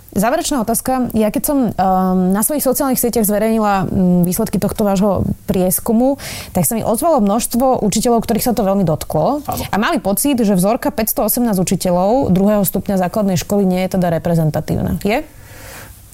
Záverečná 0.08 0.64
otázka. 0.64 1.12
Ja 1.12 1.28
keď 1.28 1.42
som 1.44 1.58
um, 1.68 1.72
na 2.32 2.40
svojich 2.40 2.64
sociálnych 2.64 2.96
sieťach 2.96 3.28
zverejnila 3.28 3.84
um, 3.84 4.24
výsledky 4.24 4.56
tohto 4.56 4.82
vášho 4.82 5.28
prieskumu, 5.44 6.16
tak 6.56 6.64
sa 6.64 6.74
mi 6.74 6.82
ozvalo 6.82 7.20
množstvo 7.20 7.84
učiteľov, 7.84 8.24
ktorých 8.24 8.50
sa 8.50 8.56
to 8.56 8.64
veľmi 8.64 8.88
dotklo. 8.88 9.44
Áno. 9.44 9.62
A 9.68 9.76
mali 9.76 10.00
pocit, 10.00 10.40
že 10.40 10.56
vzorka 10.56 10.90
518 10.90 11.60
učiteľov 11.60 12.32
druhého 12.32 12.64
stupňa 12.64 12.98
základnej 12.98 13.36
školy 13.36 13.68
nie 13.68 13.84
je 13.84 14.00
teda 14.00 14.08
reprezentatívna. 14.08 14.96
Je? 15.04 15.22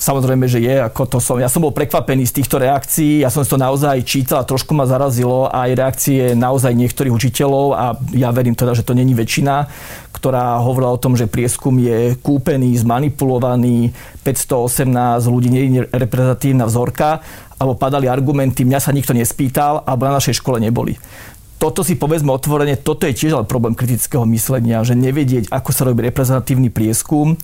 Samozrejme, 0.04 0.44
že 0.44 0.60
je, 0.60 0.84
ako 0.84 1.16
to 1.16 1.16
som. 1.16 1.40
Ja 1.40 1.48
som 1.48 1.64
bol 1.64 1.72
prekvapený 1.72 2.28
z 2.28 2.36
týchto 2.36 2.60
reakcií, 2.60 3.24
ja 3.24 3.32
som 3.32 3.40
si 3.40 3.48
to 3.48 3.56
naozaj 3.56 4.04
čítal 4.04 4.44
a 4.44 4.48
trošku 4.48 4.76
ma 4.76 4.84
zarazilo 4.84 5.48
aj 5.48 5.72
reakcie 5.72 6.36
naozaj 6.36 6.76
niektorých 6.76 7.08
učiteľov 7.08 7.66
a 7.72 7.96
ja 8.12 8.28
verím 8.28 8.52
teda, 8.52 8.76
že 8.76 8.84
to 8.84 8.92
není 8.92 9.16
väčšina, 9.16 9.64
ktorá 10.12 10.60
hovorila 10.60 10.92
o 10.92 11.00
tom, 11.00 11.16
že 11.16 11.24
prieskum 11.24 11.80
je 11.80 12.20
kúpený, 12.20 12.76
zmanipulovaný, 12.84 13.96
518 14.28 15.24
ľudí 15.24 15.48
nie 15.48 15.72
je 15.72 15.88
reprezentatívna 15.88 16.68
vzorka, 16.68 17.24
alebo 17.56 17.72
padali 17.72 18.04
argumenty, 18.04 18.68
mňa 18.68 18.84
sa 18.84 18.92
nikto 18.92 19.16
nespýtal, 19.16 19.88
alebo 19.88 20.04
na 20.04 20.20
našej 20.20 20.44
škole 20.44 20.60
neboli 20.60 21.00
toto 21.54 21.80
si 21.80 21.96
povedzme 21.96 22.28
otvorene, 22.28 22.76
toto 22.76 23.08
je 23.08 23.16
tiež 23.16 23.40
ale 23.40 23.48
problém 23.48 23.72
kritického 23.72 24.28
myslenia, 24.28 24.84
že 24.84 24.92
nevedieť, 24.92 25.48
ako 25.48 25.70
sa 25.72 25.88
robí 25.88 26.04
reprezentatívny 26.04 26.68
prieskum. 26.68 27.40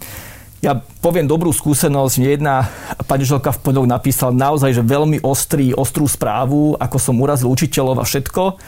Ja 0.60 0.76
poviem 1.00 1.24
dobrú 1.24 1.56
skúsenosť. 1.56 2.20
Mne 2.20 2.30
jedna 2.36 2.54
pani 3.08 3.24
želka 3.24 3.48
v 3.48 3.64
podok 3.64 3.88
napísala 3.88 4.28
naozaj, 4.36 4.76
že 4.76 4.84
veľmi 4.84 5.24
ostrý, 5.24 5.72
ostrú 5.72 6.04
správu, 6.04 6.76
ako 6.76 6.96
som 7.00 7.16
urazil 7.16 7.48
učiteľov 7.48 7.96
a 7.96 8.04
všetko. 8.04 8.60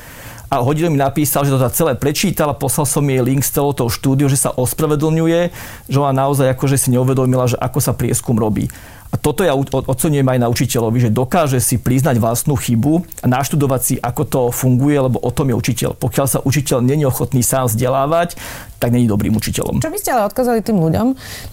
A 0.52 0.61
hodinu 0.64 0.88
mi 0.88 0.96
napísal, 0.96 1.44
že 1.44 1.52
to 1.52 1.68
celé 1.68 1.92
prečítal 1.96 2.48
a 2.48 2.57
poslal 2.57 2.88
som 2.88 3.05
jej 3.05 3.20
link 3.20 3.44
z 3.44 3.57
celého 3.57 3.76
toho 3.76 3.92
štúdiu, 3.92 4.28
že 4.33 4.40
sa 4.40 4.52
ospravedlňuje, 4.57 5.40
že 5.88 5.96
ona 5.96 6.12
naozaj 6.24 6.48
akože 6.57 6.81
si 6.81 6.88
neuvedomila, 6.96 7.48
že 7.48 7.61
ako 7.61 7.81
sa 7.81 7.92
prieskum 7.92 8.40
robí. 8.40 8.72
A 9.12 9.20
toto 9.20 9.44
ja 9.44 9.53
ocenujem 9.53 10.25
aj 10.25 10.40
na 10.40 10.48
učiteľovi, 10.48 10.98
že 11.05 11.11
dokáže 11.12 11.61
si 11.61 11.77
priznať 11.77 12.16
vlastnú 12.16 12.57
chybu 12.57 13.05
a 13.20 13.27
naštudovať 13.29 13.81
si, 13.85 13.94
ako 14.01 14.22
to 14.25 14.40
funguje, 14.48 14.96
lebo 14.96 15.20
o 15.20 15.29
tom 15.29 15.53
je 15.53 15.57
učiteľ. 15.61 16.01
Pokiaľ 16.01 16.27
sa 16.27 16.40
učiteľ 16.40 16.81
není 16.81 17.05
ochotný 17.05 17.44
sám 17.44 17.68
vzdelávať, 17.68 18.40
tak 18.81 18.88
není 18.96 19.05
dobrým 19.05 19.37
učiteľom. 19.37 19.85
Čo 19.85 19.92
by 19.92 19.98
ste 20.01 20.16
ale 20.16 20.33
odkázali 20.33 20.64
tým 20.64 20.81
ľuďom, 20.81 21.07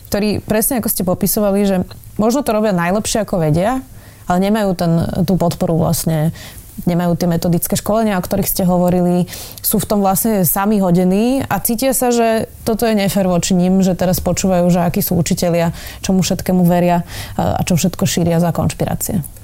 ktorí 0.07 0.39
presne 0.39 0.79
ako 0.79 0.87
ste 0.87 1.03
popisovali, 1.03 1.59
že 1.67 1.75
možno 2.15 2.47
to 2.47 2.55
robia 2.55 2.71
najlepšie 2.71 3.27
ako 3.27 3.43
vedia, 3.43 3.83
ale 4.29 4.37
nemajú 4.39 4.71
ten, 4.79 4.91
tú 5.27 5.35
podporu 5.35 5.75
vlastne 5.75 6.31
nemajú 6.85 7.15
tie 7.17 7.27
metodické 7.27 7.73
školenia, 7.79 8.19
o 8.19 8.23
ktorých 8.23 8.47
ste 8.47 8.63
hovorili, 8.67 9.25
sú 9.63 9.79
v 9.81 9.87
tom 9.89 9.99
vlastne 10.03 10.43
sami 10.45 10.77
hodení 10.83 11.41
a 11.47 11.59
cítia 11.63 11.95
sa, 11.95 12.11
že 12.11 12.51
toto 12.67 12.85
je 12.85 12.93
nefér 12.93 13.25
voči 13.25 13.57
ním, 13.57 13.81
že 13.81 13.97
teraz 13.97 14.21
počúvajú, 14.21 14.67
že 14.69 14.83
akí 14.83 15.01
sú 15.01 15.17
učitelia, 15.17 15.73
čomu 16.05 16.21
všetkému 16.21 16.63
veria 16.67 17.07
a 17.39 17.61
čo 17.65 17.79
všetko 17.79 18.03
šíria 18.05 18.37
za 18.37 18.53
konšpirácie. 18.53 19.38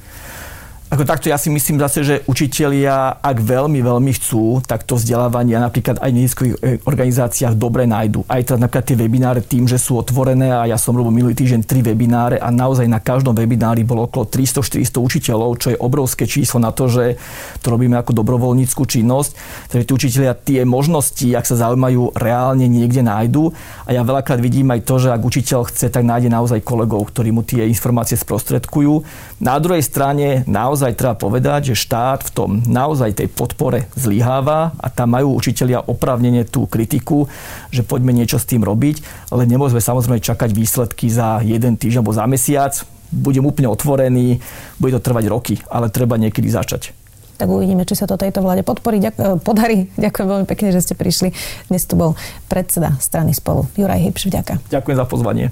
Ako 0.85 1.01
takto 1.01 1.33
ja 1.33 1.37
si 1.41 1.49
myslím 1.49 1.81
zase, 1.81 2.05
že 2.05 2.15
učitelia, 2.29 3.17
ak 3.17 3.41
veľmi, 3.41 3.81
veľmi 3.81 4.11
chcú, 4.21 4.61
tak 4.61 4.85
to 4.85 5.01
vzdelávanie 5.01 5.57
napríklad 5.57 5.97
aj 5.97 6.09
v 6.13 6.17
nízkych 6.21 6.51
e, 6.61 6.77
organizáciách 6.85 7.57
dobre 7.57 7.89
nájdu. 7.89 8.21
Aj 8.29 8.37
teda 8.45 8.61
napríklad 8.61 8.85
tie 8.85 8.93
webináre 8.93 9.41
tým, 9.41 9.65
že 9.65 9.81
sú 9.81 9.97
otvorené 9.97 10.53
a 10.53 10.69
ja 10.69 10.77
som 10.77 10.93
robil 10.93 11.09
minulý 11.09 11.33
týždeň 11.33 11.65
tri 11.65 11.81
webináre 11.81 12.37
a 12.37 12.53
naozaj 12.53 12.85
na 12.85 13.01
každom 13.01 13.33
webinári 13.33 13.81
bolo 13.81 14.05
okolo 14.05 14.29
300-400 14.29 15.01
učiteľov, 15.01 15.49
čo 15.57 15.67
je 15.73 15.81
obrovské 15.81 16.29
číslo 16.29 16.61
na 16.61 16.69
to, 16.69 16.85
že 16.85 17.17
to 17.65 17.73
robíme 17.73 17.97
ako 17.97 18.21
dobrovoľníckú 18.21 18.85
činnosť. 18.85 19.31
Takže 19.73 19.85
tí 19.89 19.91
učitelia 19.91 20.37
tie 20.37 20.61
možnosti, 20.69 21.25
ak 21.33 21.49
sa 21.49 21.65
zaujímajú, 21.65 22.13
reálne 22.13 22.69
niekde 22.69 23.01
nájdu. 23.01 23.57
A 23.89 23.97
ja 23.97 24.05
veľakrát 24.05 24.37
vidím 24.37 24.69
aj 24.69 24.85
to, 24.85 25.01
že 25.01 25.09
ak 25.09 25.21
učiteľ 25.25 25.65
chce, 25.65 25.89
tak 25.89 26.05
nájde 26.05 26.29
naozaj 26.29 26.61
kolegov, 26.61 27.09
ktorí 27.09 27.33
mu 27.33 27.41
tie 27.41 27.65
informácie 27.65 28.21
sprostredkujú. 28.21 29.01
Na 29.41 29.57
druhej 29.57 29.81
strane 29.81 30.45
naozaj 30.45 30.84
naozaj 30.85 31.01
treba 31.01 31.17
povedať, 31.17 31.73
že 31.73 31.81
štát 31.81 32.21
v 32.21 32.29
tom 32.29 32.49
naozaj 32.61 33.17
tej 33.17 33.25
podpore 33.33 33.89
zlyháva 33.97 34.77
a 34.77 34.93
tam 34.93 35.17
majú 35.17 35.33
učitelia 35.33 35.81
oprávnenie 35.81 36.45
tú 36.45 36.69
kritiku, 36.69 37.25
že 37.73 37.81
poďme 37.81 38.13
niečo 38.13 38.37
s 38.37 38.45
tým 38.45 38.61
robiť, 38.61 39.01
ale 39.33 39.49
nemôžeme 39.49 39.81
samozrejme 39.81 40.21
čakať 40.21 40.53
výsledky 40.53 41.09
za 41.09 41.41
jeden 41.41 41.73
týždeň 41.73 42.05
alebo 42.05 42.13
za 42.13 42.29
mesiac. 42.29 42.73
Budem 43.09 43.49
úplne 43.49 43.65
otvorený, 43.65 44.45
bude 44.77 44.93
to 44.93 45.01
trvať 45.01 45.25
roky, 45.25 45.57
ale 45.73 45.89
treba 45.89 46.21
niekedy 46.21 46.53
začať 46.53 46.93
tak 47.35 47.51
uvidíme, 47.51 47.83
či 47.83 47.99
sa 47.99 48.07
to 48.07 48.15
tejto 48.15 48.39
vláde 48.39 48.63
podporí, 48.63 49.03
ďak, 49.03 49.15
eh, 49.19 49.35
podarí. 49.43 49.91
Ďakujem 50.07 50.23
veľmi 50.23 50.47
pekne, 50.47 50.71
že 50.71 50.79
ste 50.79 50.95
prišli. 50.95 51.35
Dnes 51.67 51.83
tu 51.83 51.99
bol 51.99 52.15
predseda 52.47 52.95
strany 53.03 53.35
spolu. 53.35 53.67
Juraj 53.75 54.07
Hybš, 54.07 54.31
vďaka. 54.31 54.53
Ďakujem 54.71 54.95
za 54.95 55.03
pozvanie. 55.03 55.51